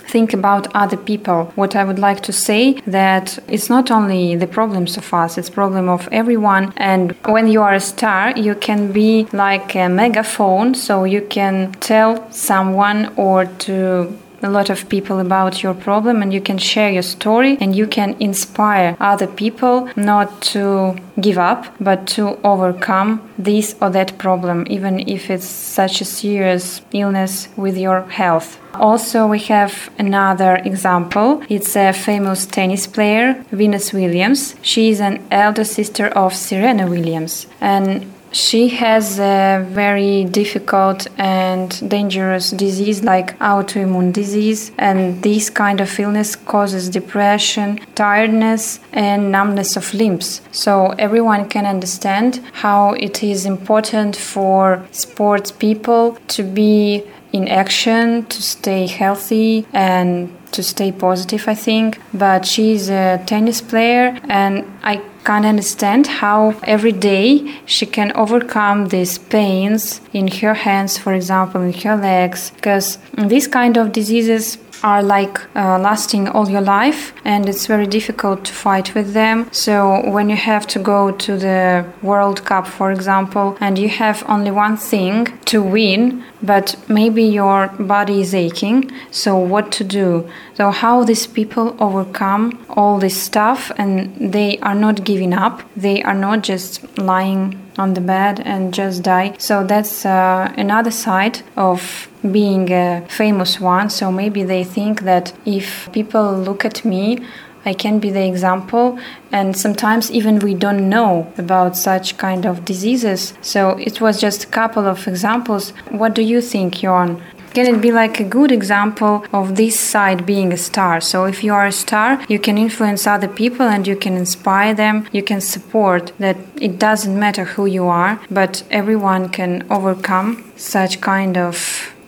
think 0.08 0.34
about 0.34 0.68
other 0.74 0.98
people. 0.98 1.52
What 1.56 1.76
I 1.76 1.84
would 1.84 2.00
like 2.00 2.22
to 2.22 2.34
say 2.34 2.74
that 2.88 3.40
it's 3.48 3.70
not 3.70 3.92
only 3.92 4.36
the 4.36 4.48
problems 4.48 4.98
of 4.98 5.14
us, 5.14 5.38
it's 5.38 5.50
problem 5.50 5.90
of 5.90 6.08
everyone. 6.12 6.74
And 6.78 7.12
when 7.26 7.48
you 7.48 7.62
are 7.62 7.74
a 7.74 7.80
star, 7.80 8.32
you 8.38 8.56
can 8.56 8.92
be 8.92 9.28
like 9.34 9.76
a 9.76 9.90
megaphone, 9.90 10.74
so 10.76 11.04
you 11.04 11.22
can 11.22 11.74
tell 11.74 12.30
someone 12.32 13.14
or 13.16 13.46
to 13.46 14.18
a 14.42 14.50
lot 14.50 14.70
of 14.70 14.90
people 14.90 15.20
about 15.20 15.64
your 15.64 15.74
problem 15.74 16.22
and 16.22 16.34
you 16.34 16.42
can 16.42 16.58
share 16.58 16.92
your 16.92 17.04
story 17.04 17.58
and 17.60 17.76
you 17.76 17.88
can 17.88 18.16
inspire 18.20 18.96
other 19.00 19.28
people 19.28 19.90
not 19.96 20.42
to 20.42 20.96
give 21.20 21.38
up 21.38 21.66
but 21.80 22.08
to 22.08 22.38
overcome 22.44 23.22
this 23.38 23.76
or 23.82 23.90
that 23.90 24.18
problem 24.18 24.66
even 24.70 25.00
if 25.08 25.30
it's 25.30 25.46
such 25.46 26.02
a 26.02 26.06
serious 26.06 26.82
illness 26.92 27.50
with 27.56 27.78
your 27.78 28.02
health. 28.10 28.60
Also 28.74 29.26
we 29.26 29.40
have 29.40 29.90
another 29.98 30.58
example. 30.58 31.42
It's 31.50 31.76
a 31.76 31.94
famous 31.94 32.46
tennis 32.46 32.86
player 32.86 33.44
venus 33.52 33.92
williams. 33.94 34.56
She 34.62 34.90
is 34.90 35.00
an 35.00 35.26
elder 35.32 35.64
sister 35.64 36.08
of 36.08 36.36
serena 36.36 36.88
williams. 36.88 37.48
And 37.60 38.14
she 38.32 38.70
has 38.70 39.20
a 39.20 39.66
very 39.70 40.26
difficult 40.26 41.08
and 41.18 41.90
dangerous 41.90 42.52
disease 42.52 43.04
like 43.04 43.38
autoimmune 43.40 44.12
disease 44.14 44.72
and 44.78 45.24
this 45.24 45.50
kind 45.50 45.82
of 45.82 46.00
illness 46.00 46.36
causes 46.36 46.90
depression 46.90 47.80
tiredness 47.96 48.80
and 48.94 49.32
numbness 49.32 49.76
of 49.76 49.94
limbs. 49.94 50.42
So 50.52 50.94
everyone 51.00 51.50
can 51.50 51.66
understand 51.66 52.42
how 52.54 52.94
it 52.94 53.24
is 53.24 53.46
important 53.46 54.16
for 54.16 54.86
sports 54.92 55.52
people 55.52 56.18
to 56.30 56.44
be 56.44 57.04
in 57.34 57.48
action 57.48 58.26
to 58.26 58.42
stay 58.42 58.88
healthy 58.88 59.66
and 59.74 60.37
to 60.52 60.64
stay 60.64 60.92
positive 60.92 61.48
i 61.48 61.56
think. 61.56 62.00
But 62.14 62.46
she's 62.46 62.90
a 62.90 63.22
tennis 63.26 63.62
player 63.62 64.18
and 64.30 64.66
i 64.84 65.02
can't 65.28 65.46
understand 65.46 66.08
how 66.08 66.56
every 66.64 66.94
day 66.94 67.28
she 67.66 67.86
can 67.86 68.14
overcome 68.16 68.88
these 68.88 69.18
pains 69.18 70.00
in 70.14 70.26
her 70.40 70.54
hands, 70.54 70.98
for 70.98 71.14
example, 71.14 71.62
in 71.62 71.74
her 71.74 71.98
legs, 71.98 72.52
because 72.56 72.98
these 73.18 73.46
kind 73.46 73.76
of 73.78 73.92
diseases 73.92 74.58
are 74.84 75.02
like 75.04 75.40
uh, 75.56 75.80
lasting 75.80 76.28
all 76.28 76.50
your 76.50 76.62
life 76.62 77.14
and 77.26 77.48
it's 77.50 77.66
very 77.68 77.88
difficult 77.88 78.46
to 78.46 78.54
fight 78.54 78.94
with 78.96 79.14
them. 79.14 79.48
So 79.52 80.10
when 80.10 80.30
you 80.30 80.36
have 80.36 80.68
to 80.68 80.80
go 80.80 81.12
to 81.12 81.38
the 81.38 81.86
world 82.02 82.46
cup 82.46 82.68
for 82.68 82.92
example 82.92 83.58
and 83.60 83.78
you 83.78 83.90
have 83.90 84.24
only 84.28 84.52
one 84.52 84.78
thing 84.78 85.26
to 85.46 85.62
win 85.62 86.24
but 86.42 86.76
maybe 86.88 87.24
your 87.24 87.68
body 87.80 88.22
is 88.22 88.36
aching 88.36 88.92
so 89.12 89.38
what 89.38 89.72
to 89.74 89.84
do? 89.84 90.30
So 90.56 90.72
how 90.72 91.04
these 91.04 91.28
people 91.28 91.76
overcome 91.80 92.66
all 92.70 93.00
this 93.00 93.22
stuff 93.22 93.72
and 93.78 94.34
they 94.34 94.58
are 94.60 94.76
not 94.76 95.04
giving 95.04 95.34
up. 95.34 95.62
They 95.76 96.04
are 96.04 96.14
not 96.14 96.44
just 96.44 96.98
lying 96.98 97.67
on 97.78 97.94
the 97.94 98.02
bed 98.02 98.42
and 98.46 98.74
just 98.74 99.04
die 99.04 99.34
so 99.38 99.64
that's 99.64 100.06
uh, 100.06 100.52
another 100.58 100.92
side 100.92 101.42
of 101.56 102.10
being 102.32 102.72
a 102.72 103.06
famous 103.10 103.60
one 103.60 103.90
so 103.90 104.12
maybe 104.12 104.44
they 104.44 104.64
think 104.64 105.02
that 105.02 105.34
if 105.46 105.92
people 105.92 106.34
look 106.34 106.66
at 106.66 106.84
me 106.84 107.20
I 107.68 107.74
can 107.74 108.00
be 108.00 108.12
the 108.12 108.26
example. 108.26 108.98
And 109.30 109.58
sometimes 109.58 110.10
even 110.10 110.40
we 110.40 110.54
don't 110.54 110.88
know 110.88 111.32
about 111.38 111.76
such 111.76 112.18
kind 112.18 112.46
of 112.46 112.64
diseases. 112.64 113.34
So 113.42 113.72
it 113.78 114.00
was 114.00 114.22
just 114.22 114.46
a 114.46 114.48
couple 114.48 114.88
of 114.88 115.06
examples. 115.06 115.72
What 115.90 116.14
do 116.14 116.22
you 116.22 116.40
think, 116.40 116.82
Johan? 116.82 117.22
Can 117.58 117.74
it 117.74 117.82
be 117.82 117.92
like 117.92 118.20
a 118.20 118.24
good 118.24 118.52
example 118.52 119.26
of 119.34 119.56
this 119.56 119.80
side 119.80 120.28
being 120.28 120.54
a 120.54 120.58
star? 120.58 121.02
So 121.02 121.26
if 121.26 121.44
you 121.44 121.56
are 121.56 121.66
a 121.66 121.72
star, 121.72 122.24
you 122.30 122.38
can 122.38 122.56
influence 122.56 123.08
other 123.08 123.28
people 123.28 123.66
and 123.66 123.88
you 123.88 123.96
can 123.96 124.16
inspire 124.16 124.76
them. 124.76 125.08
You 125.12 125.24
can 125.24 125.42
support 125.42 126.12
that 126.20 126.38
it 126.62 126.78
doesn't 126.78 127.20
matter 127.20 127.46
who 127.46 127.66
you 127.66 127.88
are, 127.88 128.22
but 128.30 128.62
everyone 128.70 129.30
can 129.30 129.66
overcome 129.72 130.44
such 130.56 131.02
kind 131.02 131.36
of 131.36 131.56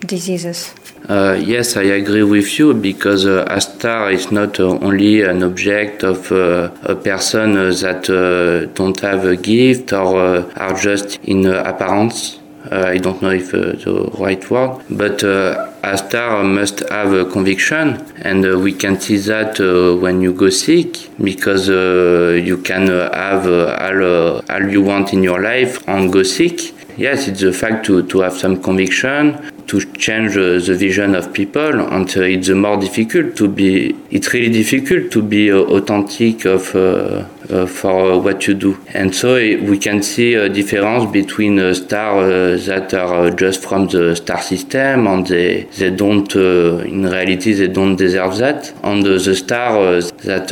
diseases. 0.06 0.72
Uh, 1.08 1.32
yes, 1.32 1.76
I 1.76 1.82
agree 1.82 2.22
with 2.22 2.56
you 2.56 2.72
because 2.72 3.26
uh, 3.26 3.44
a 3.48 3.60
star 3.60 4.12
is 4.12 4.30
not 4.30 4.60
uh, 4.60 4.78
only 4.78 5.22
an 5.22 5.42
object 5.42 6.04
of 6.04 6.30
uh, 6.30 6.70
a 6.84 6.94
person 6.94 7.54
that 7.54 8.08
uh, 8.08 8.72
don't 8.74 9.00
have 9.00 9.24
a 9.24 9.34
gift 9.34 9.92
or 9.92 10.16
uh, 10.16 10.52
are 10.54 10.78
just 10.78 11.18
in 11.24 11.44
appearance. 11.46 12.39
Uh, 12.68 12.84
I 12.88 12.98
don't 12.98 13.22
know 13.22 13.30
if 13.30 13.54
uh, 13.54 13.72
the 13.72 14.10
right 14.18 14.50
word, 14.50 14.82
but 14.90 15.24
uh, 15.24 15.72
a 15.82 15.96
star 15.96 16.44
must 16.44 16.80
have 16.90 17.14
a 17.14 17.24
conviction, 17.24 18.04
and 18.20 18.62
we 18.62 18.74
can 18.74 19.00
see 19.00 19.16
that 19.16 19.58
when 20.02 20.20
you 20.20 20.34
go 20.34 20.50
sick 20.50 21.08
because 21.22 21.68
you 21.68 22.58
can 22.58 22.88
have 22.88 23.46
all, 23.46 24.42
all 24.50 24.70
you 24.70 24.82
want 24.82 25.14
in 25.14 25.22
your 25.22 25.40
life 25.40 25.82
and 25.88 26.12
go 26.12 26.22
sick. 26.22 26.74
Yes, 26.98 27.28
it's 27.28 27.40
the 27.40 27.52
fact 27.52 27.86
to, 27.86 28.06
to 28.06 28.20
have 28.20 28.36
some 28.36 28.62
conviction, 28.62 29.59
to 29.70 29.80
change 29.92 30.36
uh, 30.36 30.58
the 30.66 30.74
vision 30.74 31.14
of 31.14 31.32
people, 31.32 31.72
and 31.94 32.08
uh, 32.16 32.22
it's 32.22 32.48
more 32.48 32.76
difficult 32.76 33.36
to 33.36 33.46
be, 33.46 33.94
it's 34.10 34.32
really 34.34 34.52
difficult 34.52 35.12
to 35.12 35.22
be 35.22 35.52
uh, 35.52 35.58
authentic 35.76 36.44
of, 36.44 36.74
uh, 36.74 37.24
uh, 37.48 37.66
for 37.66 38.20
what 38.20 38.48
you 38.48 38.54
do. 38.54 38.76
And 38.94 39.14
so 39.14 39.36
we 39.36 39.78
can 39.78 40.02
see 40.02 40.34
a 40.34 40.48
difference 40.48 41.12
between 41.12 41.54
stars 41.72 42.66
that 42.66 42.92
are 42.94 43.30
just 43.30 43.62
from 43.62 43.86
the 43.86 44.16
star 44.16 44.42
system 44.42 45.06
and 45.06 45.24
they, 45.24 45.62
they 45.78 45.90
don't, 45.94 46.34
in 46.34 47.04
reality, 47.04 47.52
they 47.52 47.68
don't 47.68 47.94
deserve 47.94 48.38
that, 48.38 48.72
and 48.82 49.04
the 49.04 49.36
stars 49.36 50.10
that 50.28 50.50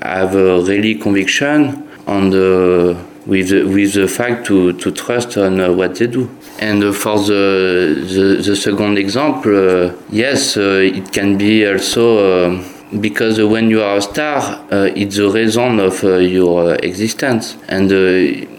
have 0.00 0.34
really 0.68 0.94
conviction 0.94 1.88
and 2.06 2.32
with 3.26 3.50
with 3.74 3.94
the 3.94 4.06
fact 4.06 4.46
to, 4.46 4.74
to 4.74 4.92
trust 4.92 5.36
on 5.38 5.76
what 5.76 5.96
they 5.96 6.06
do. 6.06 6.28
And 6.64 6.82
uh, 6.82 6.92
for 6.94 7.18
the, 7.18 8.06
the, 8.14 8.42
the 8.42 8.56
second 8.56 8.96
example, 8.96 9.52
uh, 9.52 9.92
yes, 10.10 10.56
uh, 10.56 10.80
it 11.00 11.12
can 11.12 11.36
be 11.36 11.66
also 11.66 12.04
uh, 12.54 12.64
because 13.00 13.38
when 13.38 13.68
you 13.68 13.82
are 13.82 13.98
a 13.98 14.00
star, 14.00 14.38
uh, 14.72 14.88
it's 14.96 15.16
the 15.16 15.28
reason 15.28 15.78
of 15.78 16.02
your 16.02 16.76
existence, 16.76 17.58
and 17.68 17.90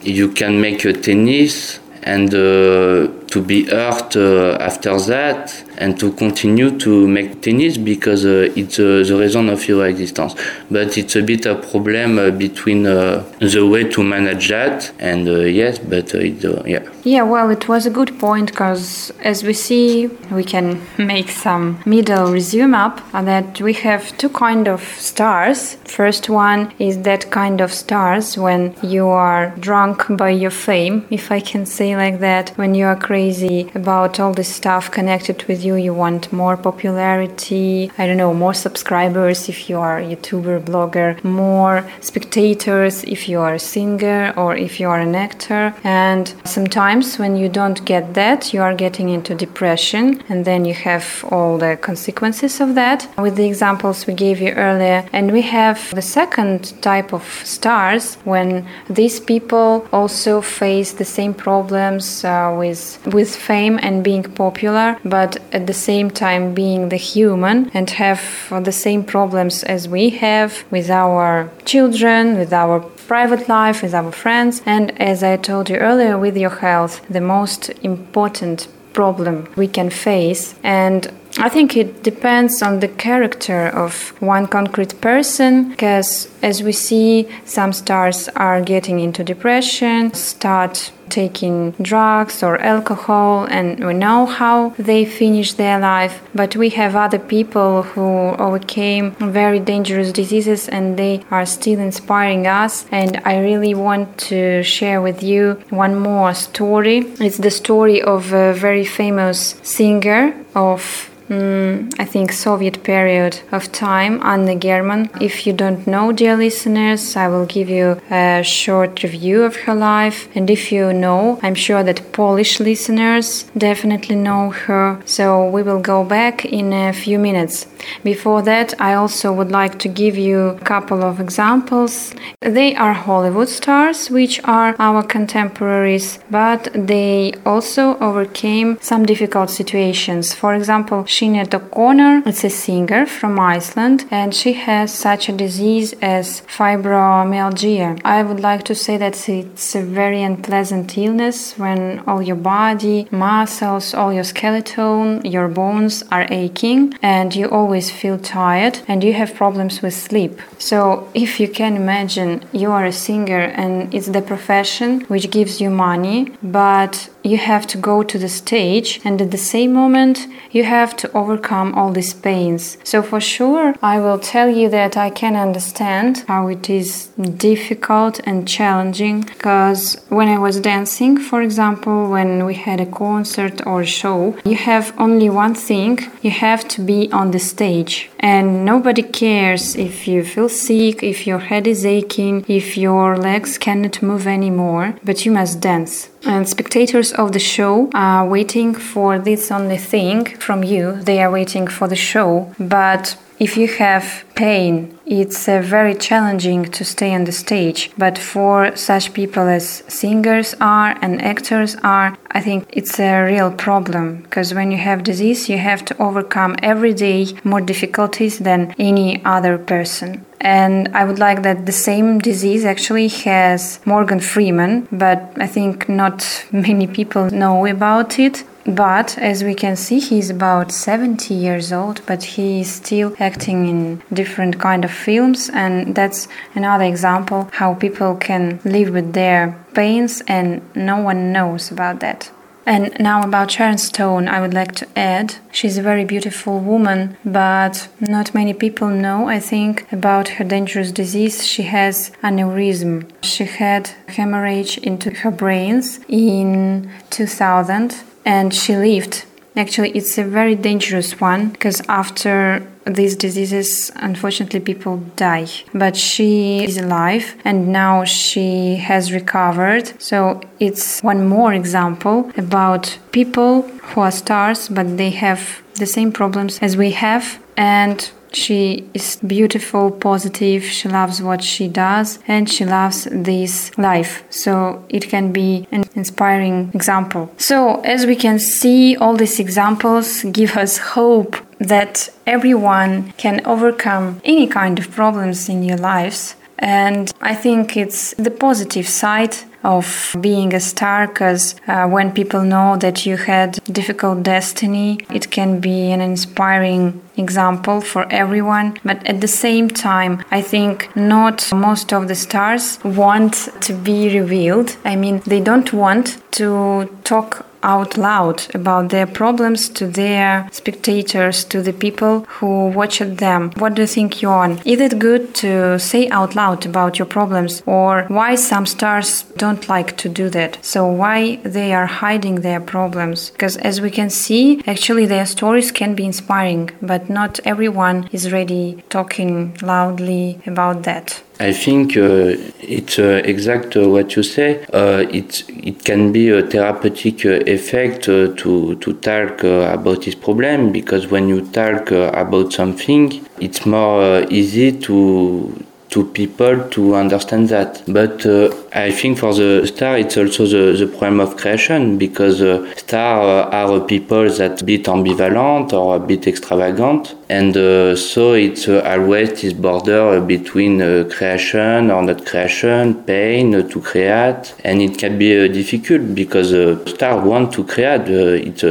you 0.03 0.29
can 0.33 0.61
make 0.61 0.85
a 0.85 0.93
tennis 0.93 1.79
and 2.03 2.29
to 2.29 3.41
be 3.41 3.65
hurt 3.65 4.15
after 4.15 4.99
that 4.99 5.63
and 5.77 5.99
to 5.99 6.11
continue 6.13 6.77
to 6.79 7.07
make 7.07 7.41
tennis 7.41 7.77
because 7.77 8.25
uh, 8.25 8.51
it's 8.55 8.79
uh, 8.79 9.03
the 9.05 9.15
reason 9.17 9.49
of 9.49 9.67
your 9.67 9.85
existence. 9.85 10.35
But 10.69 10.97
it's 10.97 11.15
a 11.15 11.21
bit 11.21 11.45
a 11.45 11.55
problem 11.55 12.17
uh, 12.17 12.31
between 12.31 12.85
uh, 12.85 13.23
the 13.39 13.65
way 13.65 13.85
to 13.89 14.03
manage 14.03 14.49
that 14.49 14.91
and 14.99 15.27
uh, 15.27 15.39
yes, 15.39 15.79
but 15.79 16.13
it, 16.13 16.43
yeah. 16.67 16.83
Yeah, 17.03 17.23
well, 17.23 17.49
it 17.49 17.67
was 17.67 17.85
a 17.85 17.89
good 17.89 18.17
point 18.19 18.51
because 18.51 19.11
as 19.23 19.43
we 19.43 19.53
see, 19.53 20.07
we 20.31 20.43
can 20.43 20.81
make 20.97 21.29
some 21.29 21.79
middle 21.85 22.31
resume 22.31 22.73
up 22.73 23.01
that 23.11 23.61
we 23.61 23.73
have 23.73 24.17
two 24.17 24.29
kind 24.29 24.67
of 24.67 24.81
stars. 24.81 25.75
First 25.85 26.29
one 26.29 26.73
is 26.79 27.01
that 27.03 27.31
kind 27.31 27.61
of 27.61 27.71
stars 27.71 28.37
when 28.37 28.75
you 28.81 29.07
are 29.07 29.53
drunk 29.59 30.05
by 30.09 30.29
your 30.29 30.51
fame, 30.51 31.05
if 31.09 31.31
I 31.31 31.39
can 31.39 31.65
say 31.65 31.95
like 31.95 32.19
that, 32.19 32.49
when 32.57 32.75
you 32.75 32.85
are 32.85 32.95
crazy 32.95 33.71
about 33.75 34.19
all 34.19 34.33
this 34.33 34.53
stuff 34.53 34.91
connected 34.91 35.43
with 35.45 35.63
you, 35.65 35.93
want 35.93 36.31
more 36.31 36.57
popularity, 36.57 37.91
I 37.97 38.05
don't 38.07 38.17
know, 38.17 38.33
more 38.33 38.53
subscribers 38.53 39.49
if 39.49 39.69
you 39.69 39.79
are 39.79 39.99
a 39.99 40.03
YouTuber, 40.03 40.61
blogger, 40.61 41.23
more 41.23 41.89
spectators 42.01 43.03
if 43.03 43.29
you 43.29 43.39
are 43.39 43.55
a 43.55 43.59
singer 43.59 44.33
or 44.37 44.55
if 44.55 44.79
you 44.79 44.87
are 44.89 44.99
an 44.99 45.15
actor. 45.15 45.73
And 45.83 46.33
sometimes 46.43 47.17
when 47.17 47.35
you 47.35 47.49
don't 47.49 47.83
get 47.85 48.13
that, 48.13 48.53
you 48.53 48.61
are 48.61 48.75
getting 48.75 49.09
into 49.09 49.35
depression 49.35 50.23
and 50.29 50.45
then 50.45 50.65
you 50.65 50.73
have 50.73 51.25
all 51.31 51.57
the 51.57 51.77
consequences 51.77 52.59
of 52.59 52.75
that 52.75 53.07
with 53.17 53.35
the 53.35 53.45
examples 53.45 54.07
we 54.07 54.13
gave 54.13 54.41
you 54.41 54.51
earlier. 54.51 55.07
And 55.13 55.31
we 55.31 55.41
have 55.41 55.93
the 55.93 56.01
second 56.01 56.81
type 56.81 57.13
of 57.13 57.23
stars 57.43 58.15
when 58.25 58.67
these 58.89 59.19
people 59.19 59.87
also 59.91 60.41
face 60.41 60.93
the 60.93 61.05
same 61.05 61.33
problems 61.33 62.23
uh, 62.23 62.53
with 62.57 62.99
with 63.13 63.35
fame 63.35 63.79
and 63.81 64.03
being 64.03 64.23
popular, 64.23 64.97
but 65.03 65.37
at 65.55 65.67
the 65.67 65.73
same 65.89 66.11
time 66.11 66.53
being 66.53 66.89
the 66.89 67.03
human 67.13 67.71
and 67.73 67.89
have 67.91 68.21
the 68.69 68.77
same 68.85 69.03
problems 69.05 69.63
as 69.63 69.87
we 69.87 70.09
have 70.09 70.65
with 70.69 70.89
our 70.89 71.49
children, 71.63 72.37
with 72.37 72.51
our 72.51 72.81
private 73.07 73.47
life, 73.47 73.81
with 73.81 73.93
our 73.93 74.11
friends, 74.11 74.61
and 74.65 74.85
as 75.01 75.23
I 75.23 75.37
told 75.37 75.69
you 75.69 75.77
earlier, 75.77 76.17
with 76.17 76.35
your 76.35 76.55
health, 76.67 76.93
the 77.09 77.21
most 77.21 77.69
important 77.81 78.67
problem 78.91 79.47
we 79.55 79.67
can 79.67 79.89
face. 79.89 80.55
And 80.63 81.01
I 81.37 81.49
think 81.49 81.75
it 81.75 82.01
depends 82.01 82.61
on 82.61 82.79
the 82.79 82.87
character 82.87 83.67
of 83.67 84.13
one 84.21 84.47
concrete 84.47 84.99
person 85.01 85.69
because 85.69 86.29
as 86.41 86.63
we 86.63 86.71
see 86.71 87.27
some 87.43 87.73
stars 87.73 88.29
are 88.35 88.61
getting 88.61 88.99
into 88.99 89.23
depression, 89.23 90.13
start 90.13 90.91
taking 91.09 91.71
drugs 91.81 92.41
or 92.41 92.57
alcohol 92.61 93.45
and 93.49 93.83
we 93.85 93.93
know 93.93 94.25
how 94.25 94.69
they 94.77 95.05
finish 95.05 95.53
their 95.53 95.79
life. 95.79 96.21
But 96.33 96.55
we 96.55 96.69
have 96.69 96.95
other 96.95 97.19
people 97.19 97.83
who 97.83 98.29
overcame 98.47 99.11
very 99.11 99.59
dangerous 99.59 100.11
diseases 100.11 100.67
and 100.69 100.97
they 100.97 101.23
are 101.31 101.45
still 101.45 101.79
inspiring 101.79 102.47
us. 102.47 102.85
And 102.91 103.21
i 103.25 103.37
really 103.39 103.73
want 103.73 104.17
to 104.29 104.63
share 104.63 105.01
with 105.01 105.21
you 105.21 105.61
one 105.69 105.95
more 105.99 106.33
story. 106.33 106.97
It's 107.19 107.37
the 107.37 107.51
story 107.51 108.01
of 108.01 108.33
a 108.33 108.53
very 108.53 108.85
famous 108.85 109.55
singer 109.63 110.33
of 110.55 111.11
Mm, 111.29 111.91
I 111.97 112.05
think 112.05 112.31
Soviet 112.31 112.83
period 112.83 113.39
of 113.51 113.71
time, 113.71 114.21
Anna 114.21 114.55
German. 114.55 115.09
If 115.19 115.47
you 115.47 115.53
don't 115.53 115.87
know, 115.87 116.11
dear 116.11 116.37
listeners, 116.37 117.15
I 117.15 117.27
will 117.29 117.47
give 117.47 117.67
you 117.67 117.99
a 118.11 118.43
short 118.43 119.01
review 119.01 119.41
of 119.43 119.55
her 119.55 119.73
life. 119.73 120.27
And 120.35 120.49
if 120.51 120.71
you 120.71 120.93
know, 120.93 121.39
I'm 121.41 121.55
sure 121.55 121.81
that 121.81 122.11
Polish 122.11 122.59
listeners 122.59 123.45
definitely 123.57 124.15
know 124.15 124.51
her. 124.51 125.01
So 125.05 125.49
we 125.49 125.63
will 125.63 125.81
go 125.81 126.03
back 126.03 126.45
in 126.45 126.71
a 126.71 126.93
few 126.93 127.17
minutes. 127.17 127.65
Before 128.03 128.43
that, 128.43 128.79
I 128.79 128.93
also 128.93 129.33
would 129.33 129.51
like 129.51 129.79
to 129.79 129.87
give 129.87 130.17
you 130.17 130.39
a 130.49 130.59
couple 130.59 131.03
of 131.03 131.19
examples. 131.19 132.13
They 132.41 132.75
are 132.75 132.93
Hollywood 132.93 133.49
stars, 133.49 134.11
which 134.11 134.43
are 134.43 134.75
our 134.77 135.01
contemporaries, 135.01 136.19
but 136.29 136.69
they 136.73 137.33
also 137.45 137.97
overcame 137.97 138.77
some 138.79 139.05
difficult 139.05 139.49
situations. 139.49 140.35
For 140.35 140.44
example, 140.53 141.03
Sinead 141.03 141.53
O'Connor 141.53 142.23
is 142.27 142.43
a 142.43 142.49
singer 142.49 143.05
from 143.05 143.39
Iceland 143.39 144.05
and 144.11 144.33
she 144.33 144.53
has 144.53 144.93
such 144.93 145.29
a 145.29 145.31
disease 145.31 145.93
as 146.01 146.41
fibromyalgia. 146.41 148.01
I 148.03 148.23
would 148.23 148.39
like 148.39 148.63
to 148.65 148.75
say 148.75 148.97
that 148.97 149.29
it's 149.29 149.75
a 149.75 149.81
very 149.81 150.21
unpleasant 150.21 150.97
illness 150.97 151.57
when 151.57 152.03
all 152.07 152.21
your 152.21 152.35
body, 152.35 153.07
muscles, 153.11 153.93
all 153.93 154.11
your 154.13 154.23
skeleton, 154.23 155.25
your 155.25 155.47
bones 155.47 156.03
are 156.11 156.27
aching 156.29 156.93
and 157.01 157.35
you 157.35 157.47
always 157.49 157.89
feel 157.89 158.17
tired 158.19 158.79
and 158.87 159.03
you 159.03 159.13
have 159.13 159.33
problems 159.35 159.81
with 159.81 159.93
sleep. 159.93 160.41
So, 160.59 161.09
if 161.13 161.39
you 161.39 161.47
can 161.47 161.75
imagine, 161.75 162.43
you 162.51 162.71
are 162.71 162.85
a 162.85 162.91
singer 162.91 163.39
and 163.39 163.93
it's 163.93 164.07
the 164.07 164.21
profession 164.21 165.01
which 165.01 165.31
gives 165.31 165.61
you 165.61 165.69
money, 165.69 166.31
but 166.41 167.09
you 167.25 167.37
have 167.37 167.65
to 167.67 167.77
go 167.77 168.03
to 168.03 168.17
the 168.19 168.29
stage 168.29 169.01
and 169.03 169.21
at 169.21 169.31
the 169.31 169.37
same 169.37 169.73
moment 169.73 170.27
you 170.51 170.63
have 170.63 170.95
to 170.95 171.11
overcome 171.11 171.73
all 171.73 171.91
these 171.91 172.13
pains. 172.13 172.77
So 172.83 173.01
for 173.01 173.19
sure 173.19 173.73
I 173.81 173.99
will 173.99 174.19
tell 174.19 174.49
you 174.49 174.69
that 174.69 174.95
I 174.95 175.09
can 175.09 175.35
understand 175.35 176.23
how 176.27 176.47
it 176.47 176.69
is 176.69 177.07
difficult 177.49 178.19
and 178.25 178.47
challenging 178.47 179.21
because 179.21 179.97
when 180.09 180.27
I 180.27 180.37
was 180.37 180.59
dancing, 180.59 181.17
for 181.17 181.41
example, 181.41 182.09
when 182.09 182.45
we 182.45 182.53
had 182.53 182.79
a 182.79 182.85
concert 182.85 183.65
or 183.65 183.81
a 183.81 183.85
show, 183.85 184.37
you 184.45 184.55
have 184.55 184.93
only 184.97 185.29
one 185.29 185.55
thing, 185.55 185.99
you 186.21 186.31
have 186.31 186.67
to 186.69 186.81
be 186.81 187.11
on 187.11 187.31
the 187.31 187.39
stage 187.39 188.09
and 188.19 188.65
nobody 188.65 189.03
cares 189.03 189.75
if 189.75 190.07
you 190.07 190.23
feel 190.23 190.49
sick, 190.49 191.03
if 191.03 191.27
your 191.27 191.39
head 191.39 191.67
is 191.67 191.85
aching, 191.85 192.45
if 192.47 192.77
your 192.77 193.17
legs 193.17 193.57
cannot 193.57 194.01
move 194.01 194.27
anymore, 194.27 194.95
but 195.03 195.25
you 195.25 195.31
must 195.31 195.59
dance 195.59 196.09
and 196.25 196.47
spectators 196.47 197.11
of 197.13 197.31
the 197.31 197.39
show 197.39 197.89
are 197.93 198.27
waiting 198.27 198.73
for 198.73 199.19
this 199.19 199.51
only 199.51 199.77
thing 199.77 200.25
from 200.25 200.63
you. 200.63 200.93
They 201.01 201.21
are 201.21 201.31
waiting 201.31 201.67
for 201.67 201.87
the 201.87 201.95
show. 201.95 202.53
But 202.59 203.17
if 203.39 203.57
you 203.57 203.67
have 203.67 204.23
pain, 204.35 204.97
it's 205.05 205.47
uh, 205.47 205.61
very 205.61 205.93
challenging 205.93 206.65
to 206.65 206.85
stay 206.85 207.13
on 207.13 207.25
the 207.25 207.31
stage. 207.31 207.91
But 207.97 208.17
for 208.17 208.75
such 208.75 209.13
people 209.13 209.47
as 209.47 209.83
singers 209.87 210.55
are 210.61 210.97
and 211.01 211.21
actors 211.21 211.75
are, 211.83 212.17
I 212.31 212.41
think 212.41 212.67
it's 212.69 212.99
a 212.99 213.23
real 213.23 213.51
problem 213.51 214.21
because 214.23 214.53
when 214.53 214.71
you 214.71 214.77
have 214.77 215.03
disease, 215.03 215.49
you 215.49 215.57
have 215.57 215.83
to 215.85 216.01
overcome 216.01 216.55
every 216.61 216.93
day 216.93 217.27
more 217.43 217.61
difficulties 217.61 218.39
than 218.39 218.73
any 218.79 219.23
other 219.25 219.57
person. 219.57 220.25
And 220.39 220.89
I 220.89 221.05
would 221.05 221.19
like 221.19 221.43
that 221.43 221.65
the 221.65 221.71
same 221.71 222.19
disease 222.19 222.65
actually 222.65 223.07
has 223.07 223.79
Morgan 223.85 224.19
Freeman, 224.19 224.87
but 224.91 225.33
I 225.37 225.47
think 225.47 225.89
not 225.89 226.45
many 226.51 226.87
people 226.87 227.29
know 227.31 227.65
about 227.65 228.19
it. 228.19 228.43
But 228.65 229.17
as 229.19 229.43
we 229.43 229.53
can 229.53 229.75
see, 229.75 229.99
he's 229.99 230.31
about 230.31 230.71
70 230.71 231.33
years 231.33 231.71
old, 231.71 232.01
but 232.07 232.23
he 232.23 232.61
is 232.61 232.71
still 232.71 233.15
acting 233.19 233.67
in 233.67 234.01
different 234.11 234.59
kind 234.59 234.83
of 234.83 234.91
films, 234.91 235.49
and 235.53 235.93
that's 235.93 236.27
another 236.55 236.85
example 236.85 237.47
how 237.53 237.75
people 237.75 238.15
can 238.15 238.59
live 238.65 238.91
with 238.91 239.13
their 239.13 239.55
pains 239.75 240.23
and 240.27 240.61
no 240.75 240.97
one 240.97 241.31
knows 241.31 241.69
about 241.69 241.99
that. 241.99 242.31
And 242.65 242.99
now 242.99 243.21
about 243.21 243.51
Sharon 243.51 243.77
Stone, 243.77 244.27
I 244.27 244.41
would 244.41 244.55
like 244.55 244.73
to 244.75 244.87
add 244.97 245.35
she's 245.51 245.77
a 245.77 245.83
very 245.83 246.03
beautiful 246.03 246.59
woman, 246.59 247.15
but 247.23 247.87
not 247.99 248.33
many 248.33 248.53
people 248.53 248.89
know, 248.89 249.29
I 249.29 249.39
think, 249.39 249.85
about 249.91 250.29
her 250.29 250.43
dangerous 250.43 250.91
disease. 250.91 251.45
She 251.45 251.63
has 251.63 252.11
aneurysm. 252.23 253.07
She 253.21 253.45
had 253.45 253.91
hemorrhage 254.07 254.79
into 254.79 255.11
her 255.11 255.29
brains 255.29 255.99
in 256.07 256.89
2000 257.11 258.03
and 258.25 258.53
she 258.53 258.75
lived. 258.75 259.25
Actually, 259.55 259.91
it's 259.91 260.17
a 260.17 260.23
very 260.23 260.55
dangerous 260.55 261.21
one 261.21 261.49
because 261.49 261.81
after 261.87 262.67
these 262.85 263.15
diseases, 263.15 263.89
unfortunately, 263.95 264.59
people 264.59 264.97
die. 265.15 265.47
But 265.73 265.95
she 265.95 266.63
is 266.65 266.77
alive 266.77 267.35
and 267.45 267.69
now 267.69 268.03
she 268.03 268.75
has 268.75 269.13
recovered. 269.13 269.99
So 270.01 270.41
it's 270.59 271.01
one 271.01 271.27
more 271.27 271.53
example 271.53 272.31
about 272.35 272.97
people 273.13 273.61
who 273.61 274.01
are 274.01 274.11
stars, 274.11 274.67
but 274.67 274.97
they 274.97 275.11
have 275.11 275.61
the 275.75 275.85
same 275.85 276.11
problems 276.11 276.59
as 276.61 276.75
we 276.75 276.91
have. 276.91 277.39
And 277.55 278.11
she 278.35 278.87
is 278.93 279.17
beautiful, 279.25 279.91
positive, 279.91 280.63
she 280.63 280.89
loves 280.89 281.21
what 281.21 281.41
she 281.41 281.67
does, 281.67 282.19
and 282.27 282.49
she 282.49 282.65
loves 282.65 283.07
this 283.11 283.75
life. 283.77 284.23
So 284.29 284.83
it 284.89 285.07
can 285.09 285.31
be 285.31 285.67
an 285.71 285.85
inspiring 285.95 286.71
example. 286.73 287.31
So, 287.37 287.81
as 287.81 288.05
we 288.05 288.15
can 288.15 288.39
see, 288.39 288.97
all 288.97 289.15
these 289.15 289.39
examples 289.39 290.23
give 290.31 290.57
us 290.57 290.77
hope 290.77 291.37
that 291.59 292.09
everyone 292.27 293.13
can 293.17 293.41
overcome 293.45 294.21
any 294.25 294.47
kind 294.47 294.77
of 294.79 294.91
problems 294.91 295.47
in 295.47 295.63
your 295.63 295.77
lives. 295.77 296.35
And 296.59 297.13
I 297.21 297.35
think 297.35 297.77
it's 297.77 298.13
the 298.15 298.31
positive 298.31 298.87
side 298.87 299.35
of 299.65 300.15
being 300.21 300.53
a 300.53 300.59
star 300.59 301.07
because 301.07 301.55
uh, 301.67 301.87
when 301.87 302.11
people 302.11 302.41
know 302.43 302.77
that 302.77 303.05
you 303.05 303.17
had 303.17 303.59
difficult 303.71 304.23
destiny, 304.23 304.99
it 305.11 305.31
can 305.31 305.59
be 305.59 305.91
an 305.91 306.01
inspiring 306.01 307.01
example 307.17 307.81
for 307.81 308.05
everyone. 308.11 308.77
But 308.83 309.05
at 309.07 309.21
the 309.21 309.27
same 309.27 309.69
time, 309.69 310.23
I 310.31 310.41
think 310.41 310.95
not 310.95 311.51
most 311.51 311.91
of 311.91 312.07
the 312.07 312.15
stars 312.15 312.79
want 312.83 313.49
to 313.61 313.73
be 313.73 314.19
revealed. 314.19 314.77
I 314.85 314.95
mean, 314.95 315.21
they 315.25 315.41
don't 315.41 315.73
want 315.73 316.21
to 316.33 316.89
talk 317.03 317.45
out 317.65 317.97
loud 317.97 318.37
about 318.53 318.89
their 318.89 319.07
problems 319.07 319.67
to 319.69 319.87
their 319.87 320.47
spectators, 320.51 321.43
to 321.45 321.61
the 321.61 321.73
people 321.73 322.21
who 322.35 322.67
watch 322.67 322.99
them. 322.99 323.51
What 323.57 323.73
do 323.73 323.81
you 323.81 323.87
think, 323.87 324.21
Johan? 324.21 324.61
Is 324.63 324.79
it 324.79 324.99
good 324.99 325.33
to 325.35 325.79
say 325.79 326.07
out 326.09 326.35
loud 326.35 326.65
about 326.65 326.99
your 326.99 327.07
problems, 327.07 327.63
or 327.65 328.03
why 328.07 328.35
some 328.35 328.65
stars 328.65 329.23
don't 329.37 329.67
like 329.67 329.97
to 329.97 330.07
do 330.07 330.29
that? 330.29 330.59
So 330.61 330.85
why 330.85 331.37
they 331.37 331.73
are 331.73 331.87
hiding 331.87 332.35
their 332.41 332.61
problems? 332.61 333.31
Because 333.31 333.57
as 333.57 333.81
we 333.81 333.91
can 333.91 334.09
see, 334.09 334.61
actually 334.67 335.05
their 335.07 335.25
stories 335.25 335.71
can 335.71 335.95
be 335.95 336.05
inspiring, 336.05 336.69
but 336.81 337.09
not 337.09 337.39
everyone 337.45 338.09
is 338.11 338.31
ready 338.31 338.83
talking 338.89 339.57
loudly 339.61 340.39
about 340.45 340.83
that. 340.83 341.21
I 341.39 341.51
think 341.51 341.97
uh, 341.97 342.37
it's 342.61 342.97
uh, 342.97 343.21
exact 343.25 343.75
uh, 343.75 343.89
what 343.89 344.15
you 344.15 344.23
say. 344.23 344.65
Uh, 344.71 345.05
it 345.11 345.43
it 345.49 345.83
can 345.83 346.13
be 346.13 346.29
a 346.29 346.41
therapeutic 346.41 347.25
uh, 347.25 347.43
effect 347.45 348.07
uh, 348.07 348.33
to 348.37 348.75
to 348.75 348.93
talk 348.93 349.43
about 349.43 350.03
this 350.03 350.15
problem 350.15 350.71
because 350.71 351.07
when 351.07 351.27
you 351.27 351.41
talk 351.51 351.91
about 351.91 352.53
something, 352.53 353.25
it's 353.41 353.65
more 353.65 354.25
easy 354.29 354.71
to 354.87 355.64
to 355.95 356.03
people 356.03 356.59
to 356.75 356.93
understand 356.93 357.47
that. 357.47 357.81
But 357.87 358.25
uh, 358.25 358.53
I 358.73 358.91
think 358.91 359.17
for 359.17 359.33
the 359.33 359.65
star, 359.65 359.97
it's 359.97 360.17
also 360.17 360.45
the, 360.45 360.77
the 360.77 360.87
problem 360.87 361.21
of 361.21 361.37
creation 361.37 361.97
because 361.97 362.41
uh, 362.41 362.69
stars 362.75 363.47
are 363.53 363.79
people 363.79 364.29
that 364.29 364.61
a 364.61 364.65
bit 364.65 364.83
ambivalent 364.83 365.71
or 365.71 365.95
a 365.95 365.99
bit 365.99 366.27
extravagant. 366.27 367.15
And 367.29 367.55
uh, 367.55 367.95
so 367.95 368.33
it's 368.33 368.67
uh, 368.67 368.81
always 368.85 369.41
this 369.41 369.53
border 369.53 370.19
between 370.19 370.81
uh, 370.81 371.09
creation 371.09 371.89
or 371.89 372.01
not 372.01 372.25
creation, 372.25 373.01
pain 373.05 373.55
uh, 373.55 373.61
to 373.69 373.79
create. 373.79 374.53
And 374.65 374.81
it 374.81 374.97
can 374.97 375.17
be 375.17 375.47
difficult 375.47 376.13
because 376.13 376.49
stars 376.93 377.23
want 377.23 377.53
to 377.53 377.63
create. 377.63 378.09
it's 378.49 378.65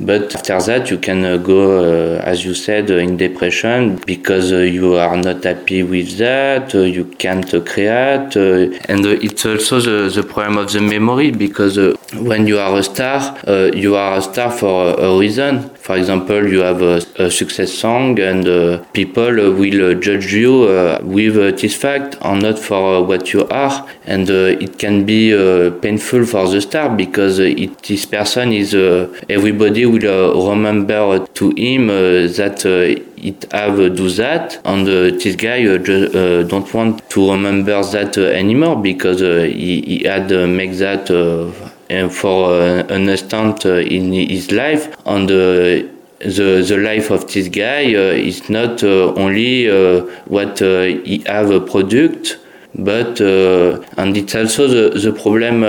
but 0.00 0.34
after 0.34 0.58
that, 0.62 0.90
you 0.90 0.96
can 0.96 1.22
uh, 1.26 1.36
go, 1.36 2.16
uh, 2.16 2.22
as 2.22 2.42
you 2.42 2.54
said, 2.54 2.90
uh, 2.90 2.96
in 2.96 3.18
depression 3.18 4.00
because 4.06 4.50
uh, 4.50 4.56
you 4.56 4.94
are 4.94 5.16
not 5.16 5.44
happy 5.44 5.82
with 5.82 6.16
that, 6.16 6.74
uh, 6.74 6.78
you 6.78 7.04
can't 7.04 7.52
uh, 7.52 7.60
create. 7.60 8.34
and 8.88 9.04
it's 9.04 9.44
also 9.44 9.78
the, 9.78 10.08
the 10.08 10.22
problem 10.22 10.56
of 10.56 10.72
the 10.72 10.80
memory 10.80 11.30
because 11.30 11.78
when 12.14 12.46
you 12.46 12.58
are 12.58 12.78
a 12.78 12.82
star, 12.82 13.38
you 13.74 13.94
are 13.94 14.16
a 14.18 14.22
star 14.22 14.50
for 14.50 14.98
a 14.98 15.18
reason. 15.18 15.68
For 15.76 15.96
example, 15.96 16.46
you 16.46 16.60
have 16.60 16.80
a, 16.80 17.02
a 17.16 17.30
success 17.30 17.72
song 17.72 18.18
and 18.20 18.44
people 18.94 19.32
will 19.32 20.00
judge 20.00 20.32
you 20.32 21.00
with 21.02 21.34
this 21.60 21.76
fact 21.76 22.16
and 22.22 22.42
not 22.42 22.58
for 22.58 23.04
what 23.04 23.32
you 23.34 23.46
are. 23.48 23.86
And 24.06 24.30
it 24.30 24.78
can 24.78 25.04
be 25.04 25.32
painful 25.82 26.24
for 26.24 26.48
the 26.48 26.60
star 26.60 26.94
because 26.96 27.38
it, 27.38 27.82
this 27.82 28.06
person 28.06 28.52
is 28.52 28.74
everybody 29.28 29.89
will 29.90 30.06
uh, 30.06 30.50
remember 30.50 31.26
to 31.34 31.50
him 31.56 31.90
uh, 31.90 32.26
that 32.38 32.64
uh, 32.64 33.02
it 33.16 33.52
have 33.52 33.76
do 33.96 34.08
that 34.10 34.60
and 34.64 34.88
uh, 34.88 35.16
this 35.22 35.36
guy 35.36 35.64
uh, 35.66 35.78
just, 35.78 36.14
uh, 36.14 36.42
don't 36.44 36.72
want 36.72 37.08
to 37.10 37.30
remember 37.30 37.82
that 37.84 38.16
anymore 38.16 38.80
because 38.80 39.20
he, 39.20 39.82
he, 39.82 40.04
had 40.04 40.30
make 40.48 40.72
that 40.74 41.08
for 42.10 42.60
an 42.62 43.08
instant 43.08 43.64
in 43.66 44.12
his 44.12 44.50
life 44.52 44.96
and 45.06 45.28
the 45.28 45.88
the 46.20 46.76
life 46.76 47.10
of 47.10 47.32
this 47.32 47.48
guy 47.48 47.80
is 47.80 48.48
not 48.50 48.84
only 48.84 49.66
what 50.26 50.58
he 50.58 51.22
have 51.26 51.50
a 51.50 51.60
product 51.60 52.38
but 52.74 53.20
and 53.20 54.16
it's 54.16 54.34
also 54.34 54.68
the, 54.68 54.98
the 54.98 55.12
problem 55.12 55.64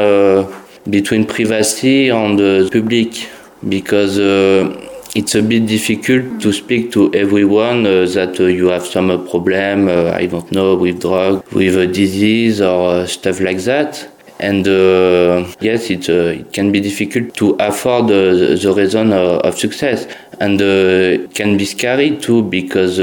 between 0.90 1.26
privacy 1.26 2.10
and 2.10 2.40
the 2.40 2.70
public 2.72 3.30
because 3.68 4.20
uh, 4.20 4.88
it's 5.14 5.36
a 5.36 5.42
bit 5.42 5.68
difficult 5.68 6.42
to 6.42 6.54
speak 6.54 6.92
to 6.94 7.14
everyone 7.14 7.86
uh, 7.86 8.06
that 8.14 8.40
uh, 8.40 8.44
you 8.44 8.68
have 8.68 8.86
some 8.86 9.12
uh, 9.12 9.18
problem, 9.18 9.88
uh, 9.88 10.12
I 10.12 10.26
don't 10.26 10.50
know, 10.52 10.76
with 10.76 11.02
drug, 11.02 11.46
with 11.52 11.78
a 11.78 11.88
disease 11.88 12.62
or 12.62 12.92
uh, 12.92 13.08
stuff 13.08 13.40
like 13.40 13.60
that. 13.60 14.08
And 14.42 14.66
yes, 15.62 15.90
it, 15.90 16.10
it 16.10 16.52
can 16.52 16.72
be 16.72 16.80
difficult 16.82 17.36
to 17.36 17.56
afford 17.60 18.08
the, 18.08 18.58
the 18.62 18.74
reason 18.74 19.14
of 19.14 19.58
success. 19.58 20.08
And 20.40 20.60
it 20.60 21.36
can 21.36 21.58
be 21.58 21.66
scary 21.66 22.18
too 22.18 22.44
because 22.44 23.00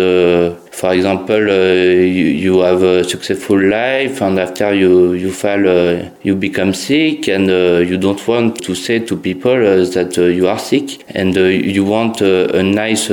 for 0.79 0.95
example, 0.95 1.51
uh, 1.51 1.75
you, 2.17 2.27
you, 2.45 2.61
have 2.61 2.85
a 2.85 3.03
successful 3.03 3.61
life, 3.61 4.23
and 4.23 4.39
after 4.39 4.73
you 4.73 5.13
you 5.15 5.33
fall, 5.33 5.69
uh, 5.69 6.09
you 6.23 6.37
become 6.37 6.73
sick, 6.73 7.27
and 7.27 7.51
uh, 7.51 7.79
you 7.91 7.99
don't 7.99 8.25
want 8.29 8.63
to 8.63 8.77
say 8.77 9.01
to 9.01 9.17
people 9.17 9.51
uh, 9.51 9.85
that 9.97 10.17
uh, 10.17 10.23
you 10.23 10.47
are 10.47 10.59
sick, 10.59 11.05
and 11.09 11.37
uh, 11.37 11.41
you 11.41 11.85
want 11.85 12.21
a 12.21 12.63
nice 12.63 13.09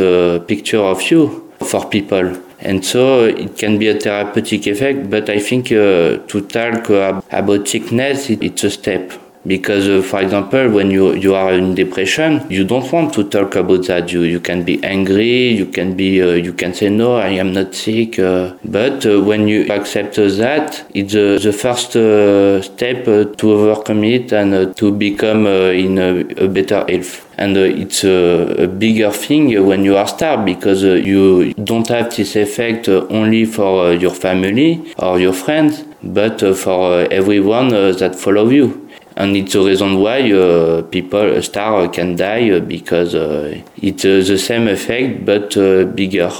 picture 0.45 0.83
of 0.93 1.01
you 1.09 1.51
for 1.59 1.89
people. 1.89 2.44
And 2.59 2.85
so 2.85 3.25
it 3.25 3.57
can 3.57 3.77
be 3.77 3.89
a 3.89 3.99
therapeutic 3.99 4.67
effect, 4.67 5.09
but 5.09 5.29
I 5.29 5.39
think 5.39 5.67
uh, 5.67 6.17
to 6.27 6.47
talk 6.47 6.89
uh, 6.89 7.21
about 7.31 7.67
sickness, 7.67 8.29
it, 8.29 8.43
it's 8.43 8.63
a 8.63 8.69
step 8.69 9.11
because 9.47 9.88
uh, 9.88 10.01
for 10.01 10.21
example 10.21 10.69
when 10.69 10.91
you 10.91 11.13
you 11.15 11.36
are 11.36 11.53
in 11.53 11.75
depression 11.75 12.45
you 12.49 12.63
don't 12.63 12.91
want 12.91 13.13
to 13.13 13.23
talk 13.23 13.55
about 13.55 13.86
that. 13.86 14.12
You 14.12 14.21
you 14.21 14.39
can 14.39 14.63
be 14.63 14.84
angry 14.84 15.49
you 15.49 15.65
can 15.67 15.95
be 15.95 16.21
uh, 16.21 16.31
you 16.31 16.53
can 16.53 16.73
say 16.73 16.89
no 16.89 17.15
i 17.17 17.29
am 17.29 17.53
not 17.53 17.73
sick 17.75 18.19
uh, 18.19 18.53
but 18.63 19.05
uh, 19.05 19.21
when 19.21 19.47
you 19.47 19.65
accept 19.71 20.15
that 20.15 20.86
it's 20.93 21.13
the 21.13 21.53
first 21.53 21.95
uh, 21.95 22.62
step 22.62 23.08
uh, 23.08 23.25
to 23.36 23.51
overcome 23.51 24.03
it 24.03 24.31
and 24.31 24.75
to 24.75 24.91
become 24.91 25.47
in 25.47 25.97
a, 25.97 26.21
a, 26.43 26.47
better 26.47 26.86
health. 26.88 27.25
And 27.38 27.58
it's 27.58 28.03
a, 28.03 28.67
bigger 28.67 29.12
thing 29.12 29.65
when 29.65 29.84
you 29.84 29.97
are 29.97 30.08
star 30.08 30.43
because 30.43 30.84
you 30.84 31.53
don't 31.53 31.88
have 31.89 32.15
this 32.15 32.36
effect 32.36 32.88
only 32.88 33.45
for 33.45 33.93
your 33.93 34.13
family 34.13 34.93
or 34.97 35.19
your 35.19 35.34
friends 35.34 35.84
but 36.01 36.39
for 36.58 37.01
everyone 37.12 37.69
that 37.69 38.15
follow 38.15 38.49
you 38.49 38.84
and 39.15 39.36
it's 39.38 39.56
a 39.56 39.62
reason 39.62 39.99
why 39.99 40.32
uh, 40.32 40.82
people 40.84 41.32
a 41.36 41.41
star 41.41 41.88
can 41.88 42.15
die 42.15 42.60
because 42.60 43.15
uh, 43.15 43.62
it's 43.78 44.04
uh, 44.06 44.21
the 44.28 44.38
same 44.38 44.67
effect 44.67 45.25
but 45.25 45.56
uh, 45.58 45.86
bigger 45.86 46.32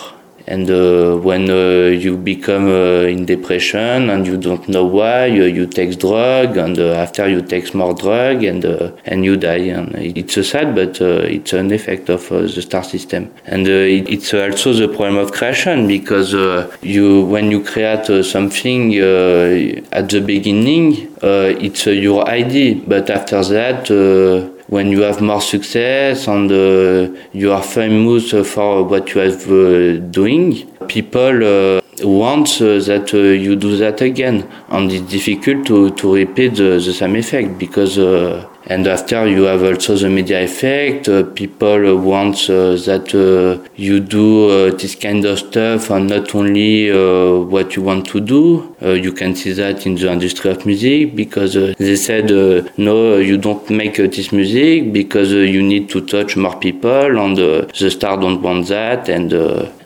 and 0.48 0.70
uh, 0.70 1.18
when 1.18 1.50
uh, 1.50 1.88
you 1.88 2.18
become 2.18 2.68
uh, 2.68 3.02
in 3.02 3.26
depression 3.26 4.10
and 4.10 4.28
you 4.28 4.38
don't 4.38 4.68
know 4.70 4.86
why, 4.86 5.30
uh, 5.30 5.46
you 5.58 5.66
take 5.66 5.98
drug, 6.00 6.58
and 6.58 6.78
uh, 6.78 6.94
after 6.94 7.28
you 7.28 7.42
take 7.42 7.74
more 7.74 7.94
drug, 7.94 8.44
and 8.44 8.64
uh, 8.64 8.92
and 9.06 9.26
you 9.26 9.38
die. 9.38 9.74
And 9.76 9.96
it's 9.96 10.36
sad, 10.48 10.76
but 10.76 11.02
it's 11.02 11.54
an 11.54 11.72
effect 11.72 12.10
of 12.10 12.30
the 12.30 12.62
star 12.62 12.84
system. 12.84 13.32
And 13.46 13.68
it's 13.68 14.34
also 14.34 14.74
the 14.74 14.88
problem 14.88 15.18
of 15.18 15.32
creation 15.32 15.88
because 15.88 16.34
you 16.82 17.26
when 17.26 17.52
you 17.52 17.64
create 17.64 18.06
something 18.26 18.96
at 18.96 20.10
the 20.10 20.22
beginning, 20.22 21.16
it's 21.22 21.86
your 21.86 22.28
idea, 22.28 22.82
but 22.88 23.10
after 23.10 23.44
that 23.44 24.55
when 24.68 24.92
you 24.92 25.02
have 25.02 25.22
more 25.22 25.42
success 25.42 26.28
and 26.28 26.52
uh, 26.52 27.20
you 27.34 27.52
are 27.52 27.62
famous 27.62 28.32
for 28.32 28.84
what 28.84 29.14
you 29.14 29.22
have 29.22 29.52
uh, 29.52 29.98
doing, 30.12 30.66
people 30.88 31.44
uh, 31.44 31.82
want 32.04 32.50
uh, 32.62 32.80
that 32.80 33.14
uh, 33.14 33.18
you 33.18 33.56
do 33.56 33.78
that 33.78 34.02
again, 34.02 34.50
and 34.70 34.92
it's 34.92 35.12
difficult 35.12 35.66
to, 35.68 35.92
to 35.92 36.16
repeat 36.16 36.56
the, 36.56 36.82
the 36.84 36.94
same 36.94 37.16
effect 37.16 37.58
because 37.58 37.98
uh, 37.98 38.48
and 38.68 38.88
after 38.88 39.28
you 39.28 39.44
have 39.44 39.64
also 39.64 39.96
the 39.96 40.10
media 40.10 40.44
effect. 40.44 41.08
Uh, 41.08 41.24
people 41.24 41.98
want 41.98 42.50
uh, 42.50 42.76
that 42.88 43.14
uh, 43.14 43.68
you 43.76 44.00
do 44.00 44.50
uh, 44.50 44.72
this 44.72 44.96
kind 44.96 45.24
of 45.26 45.38
stuff 45.38 45.90
and 45.92 46.10
not 46.10 46.34
only 46.34 46.92
uh, 46.92 47.40
what 47.54 47.76
you 47.76 47.84
want 47.84 48.08
to 48.08 48.20
do. 48.20 48.76
Uh, 48.82 48.92
you 48.92 49.12
can 49.12 49.36
see 49.36 49.54
that 49.54 49.86
in 49.86 49.96
the 49.96 50.12
industry 50.12 50.50
of 50.52 50.66
music 50.66 51.16
because 51.16 51.54
they 51.54 51.96
said 51.96 52.30
no, 52.78 53.18
you 53.18 53.38
don't 53.38 53.70
make 53.70 53.96
this 53.96 54.32
music 54.32 54.92
because 54.92 55.32
you 55.32 55.62
need 55.62 55.90
to 55.90 56.06
touch 56.06 56.36
more 56.36 56.58
people 56.58 57.18
and 57.20 57.38
the 57.38 57.90
star 57.90 58.18
don't 58.18 58.42
want 58.42 58.68
that 58.68 59.10
and 59.10 59.34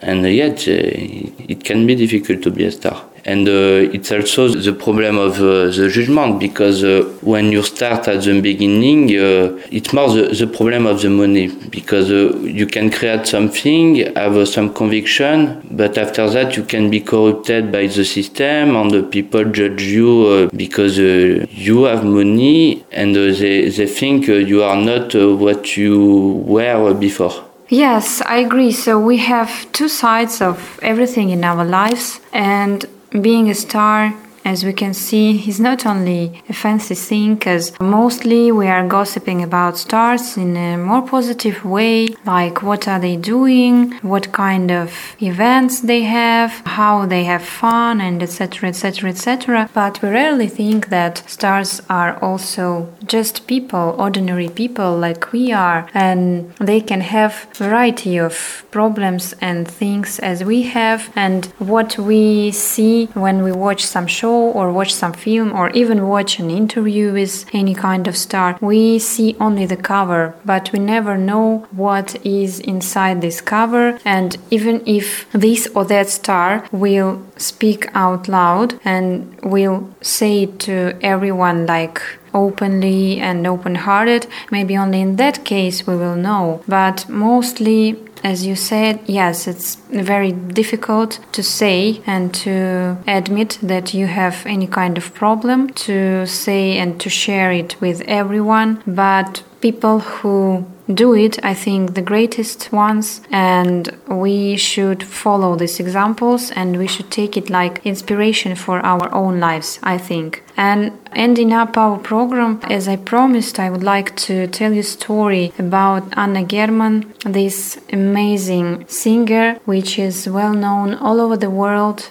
and 0.02 0.26
yet 0.26 0.68
it 0.68 1.64
can 1.64 1.86
be 1.86 1.96
difficult 1.96 2.42
to 2.42 2.52
be 2.52 2.66
a 2.66 2.72
star 2.72 3.09
And 3.26 3.48
uh, 3.48 3.96
it's 3.96 4.12
also 4.12 4.48
the 4.50 4.74
problem 4.74 5.18
of 5.18 5.38
uh, 5.38 5.66
the 5.68 5.90
judgment 5.90 6.40
because 6.40 6.84
uh, 6.84 7.04
when 7.22 7.52
you 7.52 7.64
start 7.64 8.08
at 8.08 8.24
the 8.24 8.42
beginning, 8.42 9.10
uh, 9.10 9.60
it's 9.72 9.94
more 9.94 10.10
the, 10.10 10.34
the 10.34 10.48
problem 10.48 10.86
of 10.86 11.02
the 11.02 11.10
money 11.10 11.48
because 11.70 12.10
uh, 12.12 12.38
you 12.40 12.66
can 12.66 12.90
create 12.92 13.28
something, 13.28 13.96
have 14.16 14.38
uh, 14.38 14.46
some 14.46 14.74
conviction, 14.74 15.62
but 15.72 15.98
after 15.98 16.30
that 16.30 16.56
you 16.58 16.64
can 16.64 16.90
be 16.90 17.02
corrupted 17.02 17.72
by 17.72 17.88
the 17.88 18.06
system 18.06 18.76
and 18.76 18.92
the 18.92 19.04
people 19.04 19.44
judge 19.46 19.84
you 19.84 20.50
because 20.56 20.98
you 20.98 21.84
have 21.84 22.04
money 22.04 22.84
and 22.92 23.16
they, 23.16 23.70
they 23.70 23.88
think 23.88 24.28
you 24.28 24.64
are 24.64 24.76
not 24.76 25.14
what 25.16 25.78
you 25.78 26.44
were 26.46 26.94
before. 26.94 27.50
Yes, 27.70 28.22
I 28.26 28.38
agree. 28.38 28.72
So 28.72 29.00
we 29.00 29.18
have 29.18 29.72
two 29.74 29.90
sides 29.90 30.42
of 30.42 30.80
everything 30.82 31.30
in 31.30 31.44
our 31.44 31.64
lives, 31.64 32.20
and 32.34 32.84
being 33.12 33.50
a 33.50 33.56
star 33.56 34.14
as 34.50 34.66
we 34.66 34.74
can 34.74 34.94
see, 34.96 35.28
is 35.48 35.60
not 35.60 35.86
only 35.86 36.42
a 36.50 36.54
fancy 36.54 36.96
thing, 36.96 37.36
because 37.36 37.66
mostly 37.80 38.52
we 38.52 38.68
are 38.68 38.88
gossiping 38.88 39.44
about 39.44 39.78
stars 39.78 40.26
in 40.38 40.58
a 40.58 40.76
more 40.76 41.04
positive 41.16 41.64
way, 41.64 42.08
like 42.26 42.64
what 42.64 42.88
are 42.88 43.00
they 43.00 43.16
doing, 43.16 43.92
what 44.14 44.32
kind 44.32 44.72
of 44.72 44.90
events 45.22 45.82
they 45.82 46.02
have, 46.02 46.52
how 46.80 47.06
they 47.06 47.24
have 47.26 47.44
fun, 47.44 48.02
and 48.02 48.24
etc. 48.24 48.70
etc. 48.70 49.10
etc. 49.12 49.70
But 49.74 50.02
we 50.02 50.10
rarely 50.10 50.48
think 50.48 50.90
that 50.90 51.24
stars 51.38 51.72
are 51.88 52.18
also 52.28 52.66
just 53.06 53.46
people, 53.46 53.86
ordinary 54.06 54.50
people 54.50 54.98
like 54.98 55.32
we 55.32 55.52
are, 55.52 55.88
and 55.94 56.52
they 56.70 56.82
can 56.82 57.02
have 57.02 57.34
variety 57.54 58.18
of 58.18 58.34
problems 58.72 59.36
and 59.42 59.68
things 59.68 60.18
as 60.32 60.44
we 60.44 60.64
have, 60.64 61.12
and 61.16 61.46
what 61.60 62.00
we 62.00 62.52
see 62.52 63.06
when 63.14 63.44
we 63.44 63.52
watch 63.52 63.86
some 63.86 64.08
show 64.08 64.39
or 64.40 64.72
watch 64.72 64.94
some 64.94 65.14
film 65.14 65.54
or 65.54 65.70
even 65.72 66.08
watch 66.08 66.40
an 66.40 66.50
interview 66.50 67.14
with 67.14 67.46
any 67.54 67.74
kind 67.74 68.08
of 68.08 68.18
star, 68.18 68.58
we 68.62 69.00
see 69.00 69.36
only 69.40 69.66
the 69.66 69.78
cover, 69.78 70.36
but 70.46 70.72
we 70.72 70.80
never 70.80 71.18
know 71.18 71.68
what 71.72 72.24
is 72.26 72.60
inside 72.60 73.22
this 73.22 73.42
cover. 73.42 74.00
And 74.06 74.38
even 74.50 74.84
if 74.86 75.32
this 75.32 75.68
or 75.76 75.86
that 75.86 76.10
star 76.10 76.68
will 76.72 77.22
speak 77.38 77.88
out 77.94 78.28
loud 78.28 78.80
and 78.84 79.40
will 79.42 79.90
say 80.02 80.46
to 80.46 80.98
everyone 81.02 81.66
like 81.66 82.02
openly 82.34 83.20
and 83.20 83.48
open 83.48 83.76
hearted, 83.76 84.28
maybe 84.52 84.78
only 84.78 85.02
in 85.02 85.16
that 85.16 85.44
case 85.46 85.88
we 85.88 85.96
will 85.96 86.16
know. 86.16 86.64
But 86.68 87.10
mostly 87.10 87.98
as 88.24 88.46
you 88.46 88.56
said, 88.56 89.00
yes, 89.06 89.48
it's 89.48 89.78
very 89.90 90.32
difficult 90.32 91.20
to 91.32 91.44
say 91.44 92.02
and 92.06 92.34
to 92.34 92.98
admit 93.08 93.58
that 93.62 93.94
you 93.94 94.08
have 94.08 94.46
any 94.46 94.68
kind 94.68 94.98
of 94.98 95.14
problem, 95.14 95.70
to 95.70 96.26
say 96.26 96.78
and 96.78 97.00
to 97.02 97.10
share 97.10 97.52
it 97.52 97.80
with 97.82 98.02
everyone. 98.02 98.84
But 98.86 99.44
people 99.62 100.00
who 100.00 100.66
do 100.94 101.14
it, 101.14 101.44
I 101.44 101.54
think, 101.54 101.94
the 101.94 102.02
greatest 102.02 102.72
ones, 102.72 103.22
and 103.32 103.90
we 104.08 104.58
should 104.58 105.04
follow 105.04 105.56
these 105.56 105.80
examples 105.80 106.52
and 106.52 106.78
we 106.78 106.88
should 106.88 107.12
take 107.12 107.38
it 107.38 107.50
like 107.50 107.86
inspiration 107.86 108.56
for 108.56 108.80
our 108.80 109.14
own 109.14 109.40
lives, 109.40 109.80
I 109.84 109.98
think. 109.98 110.44
And 110.58 110.92
ending 111.14 111.54
up 111.54 111.78
our 111.78 111.98
program, 111.98 112.60
as 112.64 112.88
I 112.88 112.96
promised, 112.96 113.60
I 113.60 113.70
would 113.70 113.84
like 113.84 114.16
to 114.28 114.48
tell 114.48 114.74
you 114.74 114.82
a 114.82 114.84
story 114.84 115.54
about 115.60 116.04
Anna 116.18 116.44
German, 116.44 117.14
this 117.24 117.80
amazing 117.94 118.86
singer, 118.88 119.60
which 119.80 119.98
is 119.98 120.28
well 120.28 120.54
known 120.54 120.94
all 120.94 121.22
over 121.22 121.38
the 121.38 121.50
world 121.50 122.10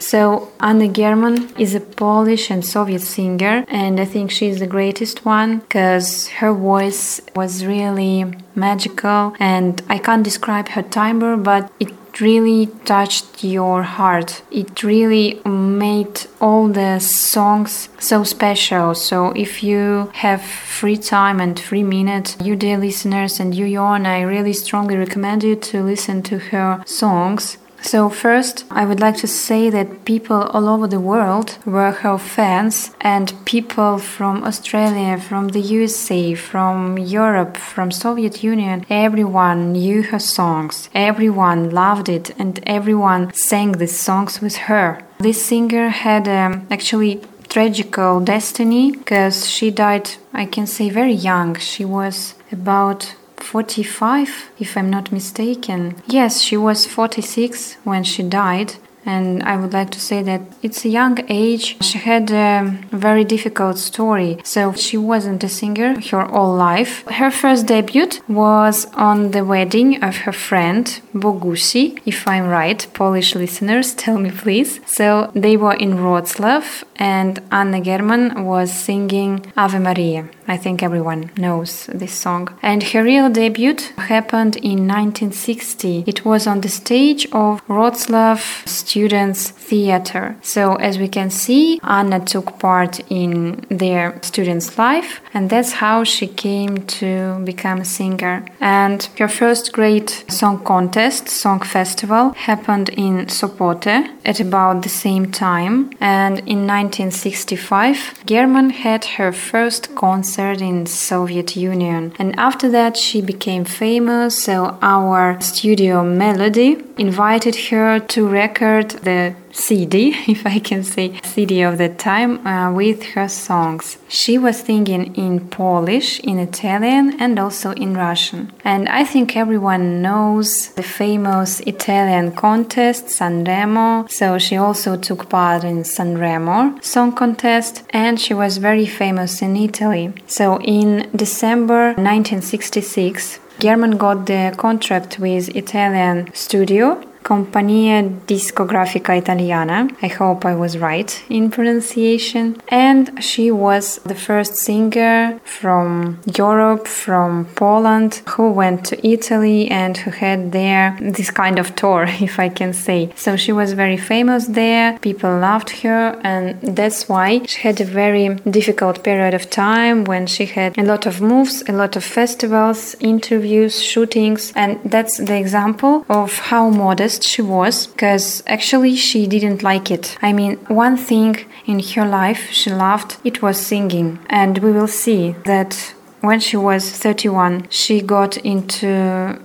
so 0.00 0.50
Anna 0.60 0.88
German 0.88 1.54
is 1.58 1.74
a 1.74 1.80
Polish 1.80 2.50
and 2.50 2.64
Soviet 2.64 3.02
singer, 3.02 3.64
and 3.68 4.00
I 4.00 4.04
think 4.04 4.30
she's 4.30 4.58
the 4.58 4.66
greatest 4.66 5.24
one 5.24 5.58
because 5.58 6.28
her 6.28 6.52
voice 6.52 7.20
was 7.36 7.64
really 7.64 8.24
magical, 8.54 9.34
and 9.38 9.82
I 9.88 9.98
can't 9.98 10.24
describe 10.24 10.68
her 10.70 10.82
timbre, 10.82 11.36
but 11.36 11.70
it 11.78 11.90
really 12.20 12.66
touched 12.84 13.44
your 13.44 13.82
heart. 13.82 14.42
It 14.50 14.82
really 14.82 15.40
made 15.44 16.26
all 16.40 16.68
the 16.68 16.98
songs 16.98 17.88
so 17.98 18.24
special. 18.24 18.94
So 18.94 19.30
if 19.32 19.62
you 19.62 20.10
have 20.14 20.42
free 20.42 20.96
time 20.96 21.40
and 21.40 21.58
free 21.58 21.84
minutes, 21.84 22.36
you 22.42 22.56
dear 22.56 22.78
listeners 22.78 23.38
and 23.38 23.54
you 23.54 23.66
Johan, 23.66 24.06
I 24.06 24.22
really 24.22 24.52
strongly 24.52 24.96
recommend 24.96 25.44
you 25.44 25.56
to 25.56 25.82
listen 25.82 26.22
to 26.24 26.38
her 26.38 26.82
songs 26.84 27.58
so, 27.82 28.08
first, 28.08 28.64
I 28.70 28.84
would 28.84 29.00
like 29.00 29.16
to 29.18 29.26
say 29.26 29.70
that 29.70 30.04
people 30.04 30.42
all 30.42 30.68
over 30.68 30.86
the 30.86 31.00
world 31.00 31.58
were 31.64 31.92
her 31.92 32.18
fans, 32.18 32.90
and 33.00 33.32
people 33.44 33.98
from 33.98 34.44
Australia, 34.44 35.18
from 35.18 35.48
the 35.48 35.60
USA, 35.60 36.34
from 36.34 36.98
Europe, 36.98 37.56
from 37.56 37.90
Soviet 37.90 38.42
Union, 38.42 38.84
everyone 38.90 39.72
knew 39.72 40.02
her 40.02 40.18
songs. 40.18 40.88
Everyone 40.94 41.70
loved 41.70 42.08
it, 42.08 42.30
and 42.38 42.60
everyone 42.66 43.32
sang 43.34 43.72
these 43.72 43.98
songs 43.98 44.40
with 44.40 44.56
her. 44.68 45.00
This 45.18 45.44
singer 45.44 45.88
had 45.88 46.28
um, 46.28 46.66
actually 46.70 47.22
tragical 47.48 48.20
destiny 48.20 48.92
because 48.92 49.48
she 49.50 49.70
died, 49.70 50.10
I 50.32 50.46
can 50.46 50.66
say, 50.66 50.88
very 50.88 51.12
young. 51.12 51.56
She 51.56 51.84
was 51.84 52.34
about 52.52 53.14
45, 53.42 54.50
if 54.58 54.76
I'm 54.76 54.90
not 54.90 55.12
mistaken. 55.12 55.96
Yes, 56.06 56.40
she 56.40 56.56
was 56.56 56.86
46 56.86 57.76
when 57.84 58.04
she 58.04 58.22
died, 58.22 58.74
and 59.06 59.42
I 59.42 59.56
would 59.56 59.72
like 59.72 59.90
to 59.90 60.00
say 60.00 60.22
that 60.22 60.42
it's 60.62 60.84
a 60.84 60.88
young 60.88 61.18
age. 61.28 61.82
She 61.82 61.98
had 61.98 62.30
a 62.30 62.78
very 62.90 63.24
difficult 63.24 63.78
story, 63.78 64.38
so 64.44 64.72
she 64.72 64.96
wasn't 64.96 65.44
a 65.44 65.48
singer 65.48 66.00
her 66.10 66.24
whole 66.24 66.54
life. 66.54 67.04
Her 67.08 67.30
first 67.30 67.66
debut 67.66 68.10
was 68.28 68.86
on 68.94 69.30
the 69.30 69.44
wedding 69.44 70.02
of 70.02 70.16
her 70.18 70.32
friend 70.32 70.84
Bogusi, 71.14 71.98
if 72.04 72.28
I'm 72.28 72.46
right. 72.46 72.86
Polish 72.94 73.34
listeners, 73.34 73.94
tell 73.94 74.18
me 74.18 74.30
please. 74.30 74.80
So 74.86 75.30
they 75.34 75.56
were 75.56 75.74
in 75.74 75.94
Wroclaw, 75.94 76.62
and 77.00 77.40
Anna 77.50 77.80
German 77.80 78.44
was 78.44 78.70
singing 78.70 79.50
Ave 79.56 79.78
Maria. 79.78 80.28
I 80.46 80.56
think 80.56 80.82
everyone 80.82 81.30
knows 81.36 81.86
this 81.86 82.12
song. 82.12 82.48
And 82.60 82.82
her 82.82 83.02
real 83.02 83.30
debut 83.30 83.76
happened 83.96 84.56
in 84.56 84.86
1960. 84.86 86.04
It 86.06 86.24
was 86.24 86.46
on 86.46 86.60
the 86.60 86.68
stage 86.68 87.24
of 87.32 87.64
Wroclaw 87.68 88.36
Students 88.68 89.50
Theater. 89.50 90.36
So, 90.42 90.74
as 90.74 90.98
we 90.98 91.08
can 91.08 91.30
see, 91.30 91.80
Anna 91.84 92.20
took 92.20 92.58
part 92.58 93.00
in 93.08 93.64
their 93.70 94.18
students' 94.22 94.76
life, 94.76 95.20
and 95.32 95.48
that's 95.48 95.72
how 95.72 96.04
she 96.04 96.26
came 96.26 96.84
to 96.98 97.40
become 97.44 97.80
a 97.80 97.84
singer. 97.84 98.44
And 98.60 99.08
her 99.18 99.28
first 99.28 99.72
great 99.72 100.24
song 100.28 100.64
contest, 100.64 101.28
song 101.28 101.60
festival, 101.60 102.32
happened 102.32 102.88
in 102.90 103.28
Sopote 103.28 104.10
at 104.24 104.40
about 104.40 104.82
the 104.82 104.88
same 104.88 105.30
time. 105.30 105.92
And 106.00 106.40
in 106.46 106.66
1965, 106.90 108.26
German 108.26 108.70
had 108.70 109.04
her 109.16 109.30
first 109.30 109.94
concert 109.94 110.60
in 110.60 110.86
Soviet 110.86 111.54
Union. 111.54 112.12
And 112.18 112.36
after 112.38 112.68
that, 112.70 112.96
she 112.96 113.22
became 113.22 113.64
famous. 113.64 114.42
So 114.42 114.76
our 114.82 115.40
studio 115.40 116.02
Melody 116.02 116.82
invited 116.98 117.54
her 117.70 118.00
to 118.00 118.28
record 118.28 118.90
the 118.90 119.36
CD, 119.52 120.14
if 120.28 120.46
I 120.46 120.58
can 120.58 120.82
say 120.84 121.20
CD 121.24 121.62
of 121.62 121.78
the 121.78 121.88
time, 121.88 122.46
uh, 122.46 122.72
with 122.72 123.02
her 123.14 123.28
songs. 123.28 123.98
She 124.08 124.38
was 124.38 124.60
singing 124.60 125.14
in 125.16 125.48
Polish, 125.48 126.20
in 126.20 126.38
Italian, 126.38 127.20
and 127.20 127.38
also 127.38 127.72
in 127.72 127.94
Russian. 127.94 128.52
And 128.64 128.88
I 128.88 129.04
think 129.04 129.36
everyone 129.36 130.02
knows 130.02 130.68
the 130.74 130.82
famous 130.82 131.60
Italian 131.60 132.32
contest, 132.32 133.06
Sanremo. 133.06 134.10
So 134.10 134.38
she 134.38 134.56
also 134.56 134.96
took 134.96 135.28
part 135.28 135.64
in 135.64 135.82
Sanremo 135.82 136.82
song 136.82 137.12
contest, 137.12 137.82
and 137.90 138.20
she 138.20 138.34
was 138.34 138.58
very 138.58 138.86
famous 138.86 139.42
in 139.42 139.56
Italy. 139.56 140.12
So 140.26 140.60
in 140.60 141.08
December 141.14 141.94
1966, 141.94 143.38
German 143.58 143.96
got 143.98 144.26
the 144.26 144.54
contract 144.56 145.18
with 145.18 145.54
Italian 145.54 146.32
studio 146.34 147.02
Compagnia 147.22 148.02
Discografica 148.26 149.16
Italiana. 149.16 149.88
I 150.02 150.08
hope 150.08 150.44
I 150.44 150.54
was 150.54 150.78
right 150.78 151.10
in 151.28 151.50
pronunciation. 151.50 152.60
And 152.68 153.22
she 153.22 153.50
was 153.50 153.98
the 154.04 154.14
first 154.14 154.56
singer 154.56 155.40
from 155.44 156.18
Europe, 156.36 156.86
from 156.86 157.46
Poland, 157.54 158.22
who 158.30 158.50
went 158.50 158.84
to 158.86 159.06
Italy 159.06 159.70
and 159.70 159.96
who 159.96 160.10
had 160.10 160.52
there 160.52 160.96
this 161.00 161.30
kind 161.30 161.58
of 161.58 161.76
tour, 161.76 162.04
if 162.20 162.38
I 162.38 162.48
can 162.48 162.72
say. 162.72 163.12
So 163.16 163.36
she 163.36 163.52
was 163.52 163.72
very 163.74 163.96
famous 163.96 164.46
there. 164.46 164.98
People 165.00 165.38
loved 165.38 165.70
her, 165.82 166.18
and 166.22 166.60
that's 166.62 167.08
why 167.08 167.42
she 167.46 167.60
had 167.60 167.80
a 167.80 167.84
very 167.84 168.26
difficult 168.58 169.04
period 169.04 169.34
of 169.34 169.50
time 169.50 170.04
when 170.04 170.26
she 170.26 170.46
had 170.46 170.76
a 170.78 170.82
lot 170.82 171.06
of 171.06 171.20
moves, 171.20 171.62
a 171.68 171.72
lot 171.72 171.96
of 171.96 172.04
festivals, 172.04 172.96
interviews, 173.00 173.82
shootings, 173.82 174.52
and 174.54 174.78
that's 174.84 175.18
the 175.18 175.36
example 175.36 176.04
of 176.08 176.38
how 176.50 176.70
modest 176.70 177.09
depressed 177.10 177.28
she 177.28 177.42
was 177.42 177.86
because 177.86 178.42
actually 178.46 178.96
she 178.96 179.26
didn't 179.26 179.62
like 179.62 179.90
it. 179.90 180.16
I 180.22 180.32
mean, 180.32 180.56
one 180.68 180.96
thing 180.96 181.36
in 181.66 181.80
her 181.94 182.06
life 182.06 182.50
she 182.50 182.70
loved 182.70 183.16
it 183.24 183.42
was 183.42 183.58
singing, 183.58 184.18
and 184.28 184.58
we 184.58 184.72
will 184.72 184.88
see 184.88 185.34
that 185.44 185.94
when 186.22 186.38
she 186.38 186.56
was 186.58 186.84
31, 186.90 187.66
she 187.70 188.02
got 188.02 188.36
into 188.36 188.88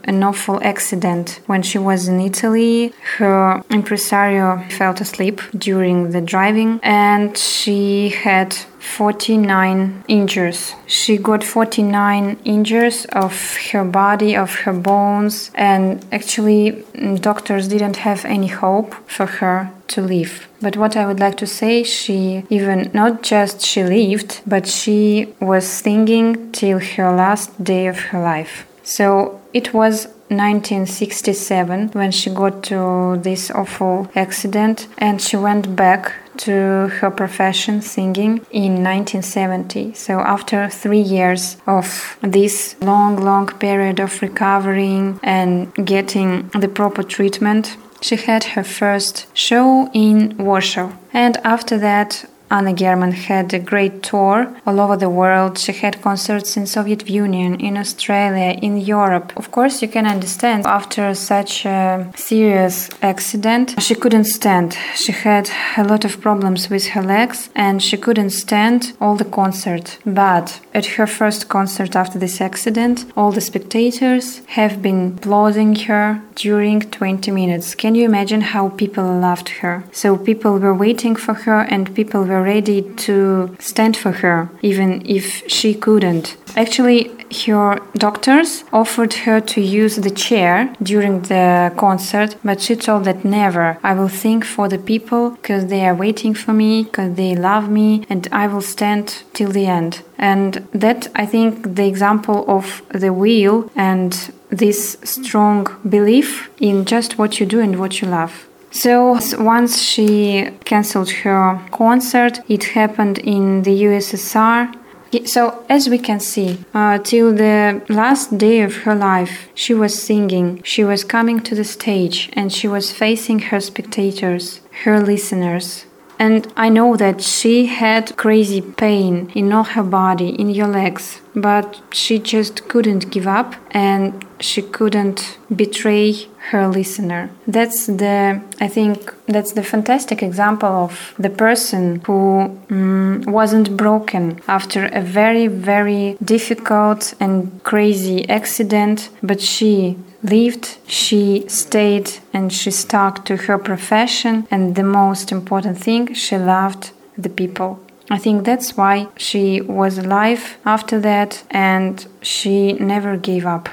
an 0.04 0.24
awful 0.24 0.60
accident. 0.62 1.40
When 1.48 1.62
she 1.62 1.78
was 1.78 2.10
in 2.10 2.20
Italy, 2.20 2.92
her 3.18 3.64
impresario 3.70 4.62
fell 4.70 4.94
asleep 4.94 5.42
during 5.58 6.12
the 6.12 6.20
driving 6.20 6.82
and 6.84 7.38
she 7.38 8.10
had 8.10 8.58
49 8.86 10.04
injuries. 10.08 10.74
She 10.88 11.18
got 11.18 11.44
49 11.44 12.38
injuries 12.46 13.06
of 13.06 13.58
her 13.72 13.84
body, 13.84 14.36
of 14.36 14.56
her 14.64 14.74
bones, 14.74 15.52
and 15.56 16.06
actually, 16.12 16.84
mm, 16.94 17.20
doctors 17.20 17.68
didn't 17.68 17.98
have 17.98 18.24
any 18.26 18.48
hope 18.48 18.94
for 19.08 19.26
her 19.26 19.72
to 19.88 20.02
live. 20.02 20.48
But 20.62 20.78
what 20.78 20.96
I 20.96 21.06
would 21.06 21.20
like 21.20 21.38
to 21.38 21.48
say, 21.48 21.84
she 21.84 22.44
even 22.50 22.92
not 22.94 23.22
just 23.22 23.62
she 23.62 23.84
lived, 23.84 24.42
but 24.48 24.68
she 24.68 25.34
was 25.40 25.66
singing 25.66 26.52
till 26.52 26.80
her 26.80 27.12
last 27.12 27.64
day 27.64 27.88
of 27.88 28.00
her 28.10 28.22
life. 28.22 28.66
So 28.84 29.42
it 29.54 29.74
was 29.74 30.08
1967 30.30 31.90
when 31.90 32.12
she 32.12 32.30
got 32.30 32.64
to 32.64 33.18
this 33.22 33.52
awful 33.52 34.10
accident 34.16 34.88
and 34.98 35.22
she 35.22 35.38
went 35.38 35.76
back 35.76 36.14
to 36.38 36.88
her 37.00 37.12
profession 37.12 37.82
singing 37.82 38.42
in 38.52 38.84
1970 38.84 39.94
so 39.94 40.20
after 40.20 40.70
3 40.70 41.00
years 41.00 41.58
of 41.68 42.18
this 42.22 42.76
long 42.82 43.16
long 43.18 43.48
period 43.48 44.00
of 44.00 44.22
recovering 44.22 45.20
and 45.24 45.74
getting 45.86 46.50
the 46.50 46.68
proper 46.68 47.04
treatment 47.04 47.78
she 48.02 48.18
had 48.18 48.44
her 48.56 48.64
first 48.64 49.26
show 49.34 49.90
in 49.92 50.38
Warsaw. 50.38 50.92
And 51.12 51.38
after 51.44 51.78
that 51.80 52.26
Anna 52.52 52.74
German 52.74 53.12
had 53.12 53.54
a 53.54 53.60
great 53.60 54.04
tour 54.04 54.56
all 54.66 54.80
over 54.80 54.96
the 54.98 55.10
world. 55.10 55.58
She 55.58 55.74
had 55.74 56.02
concerts 56.02 56.58
in 56.58 56.66
Soviet 56.68 57.10
Union, 57.10 57.60
in 57.60 57.78
Australia, 57.78 58.58
in 58.62 58.78
Europe. 58.78 59.34
Of 59.36 59.52
course, 59.52 59.82
you 59.82 59.88
can 59.88 60.06
understand 60.06 60.66
after 60.66 61.14
such 61.16 61.66
a 61.66 62.12
serious 62.16 62.90
accident, 63.02 63.76
she 63.82 63.96
couldn't 63.96 64.26
stand. 64.26 64.78
She 64.96 65.12
had 65.12 65.50
a 65.78 65.84
lot 65.84 66.06
of 66.06 66.22
problems 66.22 66.70
with 66.70 66.88
her 66.88 67.02
legs 67.02 67.50
and 67.56 67.82
she 67.82 67.98
couldn't 67.98 68.32
stand 68.32 68.94
all 69.02 69.16
the 69.16 69.26
concert. 69.26 69.98
But 70.06 70.60
at 70.74 70.86
her 70.98 71.08
first 71.08 71.50
concert 71.50 71.96
after 71.96 72.20
this 72.20 72.42
accident, 72.42 73.06
all 73.18 73.32
the 73.32 73.42
spectators 73.42 74.46
have 74.48 74.82
been 74.82 75.16
applauding 75.18 75.76
her 75.88 76.22
during 76.36 76.82
20 76.82 77.32
minutes. 77.32 77.76
Can 77.76 77.96
you 77.96 78.06
imagine 78.06 78.42
how 78.42 78.70
people 78.70 79.06
loved 79.20 79.50
her? 79.62 79.84
So 79.92 80.18
people 80.18 80.60
were 80.60 80.74
waiting 80.74 81.16
for 81.16 81.34
her 81.34 81.62
and 81.62 81.96
people 81.96 82.24
were 82.24 82.35
ready 82.44 82.82
to 83.08 83.56
stand 83.60 83.96
for 83.98 84.12
her, 84.12 84.50
even 84.62 85.02
if 85.06 85.44
she 85.48 85.74
couldn't. 85.74 86.38
Actually, 86.56 87.12
her 87.46 87.80
doctors 87.98 88.64
offered 88.72 89.14
her 89.26 89.42
to 89.42 89.62
use 89.62 89.98
the 89.98 90.10
chair 90.10 90.74
during 90.82 91.22
the 91.24 91.74
concert, 91.76 92.36
but 92.44 92.62
she 92.62 92.76
told 92.76 93.06
that 93.06 93.26
never. 93.26 93.78
I 93.84 93.94
will 93.94 94.08
think 94.08 94.46
for 94.46 94.70
the 94.70 94.78
people 94.78 95.32
because 95.32 95.66
they 95.68 95.86
are 95.86 95.96
waiting 95.96 96.34
for 96.34 96.54
me, 96.54 96.84
because 96.84 97.16
they 97.16 97.36
love 97.36 97.70
me, 97.70 98.06
and 98.10 98.28
I 98.32 98.48
will 98.48 98.62
stand 98.62 99.24
till 99.34 99.52
the 99.52 99.66
end. 99.66 100.02
And 100.18 100.68
that, 100.72 101.10
I 101.16 101.26
think, 101.26 101.76
the 101.76 101.88
example 101.88 102.46
of 102.48 102.82
the 102.90 103.12
will 103.12 103.70
and 103.76 104.14
this 104.50 104.98
strong 105.04 105.68
belief 105.88 106.50
in 106.60 106.86
just 106.86 107.18
what 107.18 107.40
you 107.40 107.46
do 107.46 107.60
and 107.60 107.80
what 107.80 108.02
you 108.02 108.08
love. 108.08 108.48
So 108.76 109.18
once 109.40 109.82
she 109.82 110.50
cancelled 110.66 111.10
her 111.24 111.62
concert, 111.72 112.42
it 112.50 112.66
happened 112.76 113.20
in 113.20 113.64
the 113.64 113.72
USSR. 113.84 114.76
So, 115.24 115.64
as 115.70 115.88
we 115.88 115.98
can 115.98 116.20
see, 116.20 116.58
uh, 116.74 116.98
till 116.98 117.34
the 117.34 117.82
last 117.88 118.38
day 118.38 118.60
of 118.60 118.76
her 118.84 118.94
life, 118.94 119.48
she 119.56 119.74
was 119.74 119.94
singing, 119.98 120.62
she 120.64 120.84
was 120.84 121.06
coming 121.06 121.40
to 121.44 121.56
the 121.56 121.64
stage, 121.64 122.30
and 122.34 122.52
she 122.52 122.68
was 122.68 122.92
facing 122.92 123.40
her 123.50 123.62
spectators, 123.62 124.60
her 124.84 125.00
listeners. 125.00 125.86
And 126.20 126.52
I 126.56 126.70
know 126.70 126.96
that 126.96 127.22
she 127.22 127.66
had 127.66 128.16
crazy 128.18 128.62
pain 128.62 129.32
in 129.36 129.52
all 129.52 129.64
her 129.64 129.84
body, 129.84 130.30
in 130.30 130.50
your 130.50 130.68
legs, 130.68 131.22
but 131.36 131.82
she 131.92 132.20
just 132.20 132.68
couldn't 132.70 133.12
give 133.12 133.28
up 133.28 133.56
and 133.72 134.26
she 134.40 134.62
couldn't 134.62 135.38
betray 135.54 136.28
her 136.52 136.68
listener. 136.68 137.30
That's 137.48 137.88
the, 137.88 138.42
I 138.60 138.68
think, 138.68 139.14
that's 139.28 139.54
the 139.54 139.64
fantastic 139.64 140.22
example 140.22 140.70
of 140.70 141.14
the 141.18 141.30
person 141.30 142.02
who 142.06 142.58
mm, 142.68 143.26
wasn't 143.28 143.76
broken 143.76 144.40
after 144.48 144.86
a 144.86 145.02
very, 145.02 145.48
very 145.48 146.18
difficult 146.24 147.14
and 147.20 147.64
crazy 147.64 148.28
accident, 148.30 149.10
but 149.24 149.42
she 149.42 149.98
lived, 150.30 150.78
she 150.88 151.46
stayed, 151.48 152.12
and 152.34 152.52
she 152.52 152.72
stuck 152.72 153.26
to 153.26 153.38
her 153.38 153.58
profession. 153.58 154.48
And 154.52 154.76
the 154.76 154.84
most 154.84 155.32
important 155.32 155.78
thing, 155.78 156.14
she 156.14 156.38
loved 156.38 156.92
the 157.18 157.30
people. 157.30 157.80
I 158.10 158.18
think 158.18 158.46
that's 158.46 158.78
why 158.78 159.08
she 159.18 159.62
was 159.62 159.98
alive 159.98 160.58
after 160.64 161.00
that 161.00 161.44
and 161.50 162.06
she 162.22 162.74
never 162.74 163.18
gave 163.18 163.46
up. 163.46 163.70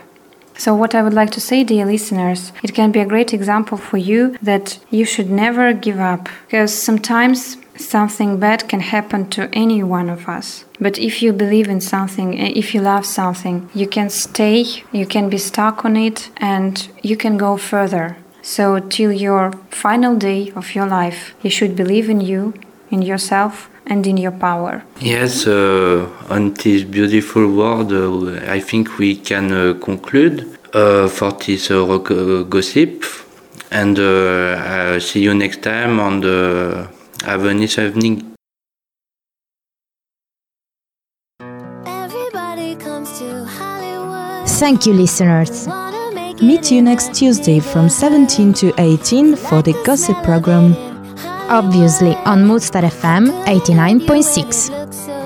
So, 0.56 0.74
what 0.74 0.94
I 0.94 1.02
would 1.02 1.14
like 1.14 1.30
to 1.32 1.40
say, 1.40 1.64
dear 1.64 1.84
listeners, 1.84 2.52
it 2.62 2.74
can 2.74 2.92
be 2.92 3.00
a 3.00 3.06
great 3.06 3.32
example 3.34 3.76
for 3.76 3.96
you 3.96 4.36
that 4.42 4.78
you 4.90 5.04
should 5.04 5.30
never 5.30 5.72
give 5.72 5.98
up 5.98 6.28
because 6.46 6.72
sometimes 6.72 7.56
something 7.76 8.38
bad 8.38 8.68
can 8.68 8.80
happen 8.80 9.28
to 9.30 9.48
any 9.52 9.82
one 9.82 10.08
of 10.08 10.28
us. 10.28 10.64
But 10.80 10.98
if 10.98 11.22
you 11.22 11.32
believe 11.32 11.68
in 11.68 11.80
something, 11.80 12.38
eh, 12.38 12.52
if 12.54 12.74
you 12.74 12.80
love 12.80 13.06
something, 13.06 13.68
you 13.74 13.86
can 13.86 14.10
stay, 14.10 14.64
you 14.92 15.06
can 15.06 15.28
be 15.28 15.38
stuck 15.38 15.84
on 15.84 15.96
it, 15.96 16.30
and 16.36 16.88
you 17.02 17.16
can 17.16 17.36
go 17.36 17.56
further. 17.56 18.16
So, 18.42 18.80
till 18.80 19.12
your 19.12 19.52
final 19.70 20.16
day 20.16 20.52
of 20.56 20.74
your 20.74 20.86
life, 20.86 21.34
you 21.42 21.50
should 21.50 21.76
believe 21.76 22.10
in 22.10 22.20
you, 22.20 22.54
in 22.90 23.02
yourself, 23.02 23.70
and 23.86 24.06
in 24.06 24.16
your 24.16 24.32
power. 24.32 24.82
Yes, 25.00 25.46
uh, 25.46 26.08
on 26.28 26.54
this 26.54 26.84
beautiful 26.84 27.46
word, 27.48 27.92
uh, 27.92 28.52
I 28.52 28.60
think 28.60 28.98
we 28.98 29.16
can 29.16 29.52
uh, 29.52 29.74
conclude 29.74 30.58
uh, 30.72 31.08
for 31.08 31.32
this 31.32 31.70
uh, 31.70 31.84
uh, 31.84 32.42
gossip. 32.44 33.04
And 33.70 33.96
see 35.00 35.22
you 35.22 35.32
next 35.32 35.62
time 35.62 35.98
on 35.98 36.20
the 36.20 36.88
Have 37.24 37.44
a 37.44 37.54
nice 37.54 37.78
evening. 37.78 38.34
Thank 44.60 44.86
you, 44.86 44.92
listeners. 44.92 45.66
Meet 46.40 46.70
you 46.70 46.82
next 46.82 47.14
Tuesday 47.14 47.60
from 47.60 47.88
17 47.88 48.52
to 48.54 48.72
18 48.78 49.36
for 49.36 49.62
the 49.62 49.72
gossip 49.84 50.16
program 50.22 50.74
obviously 51.52 52.14
on 52.24 52.46
Mood 52.46 52.62
FM 52.62 53.28
89.6. 53.44 55.21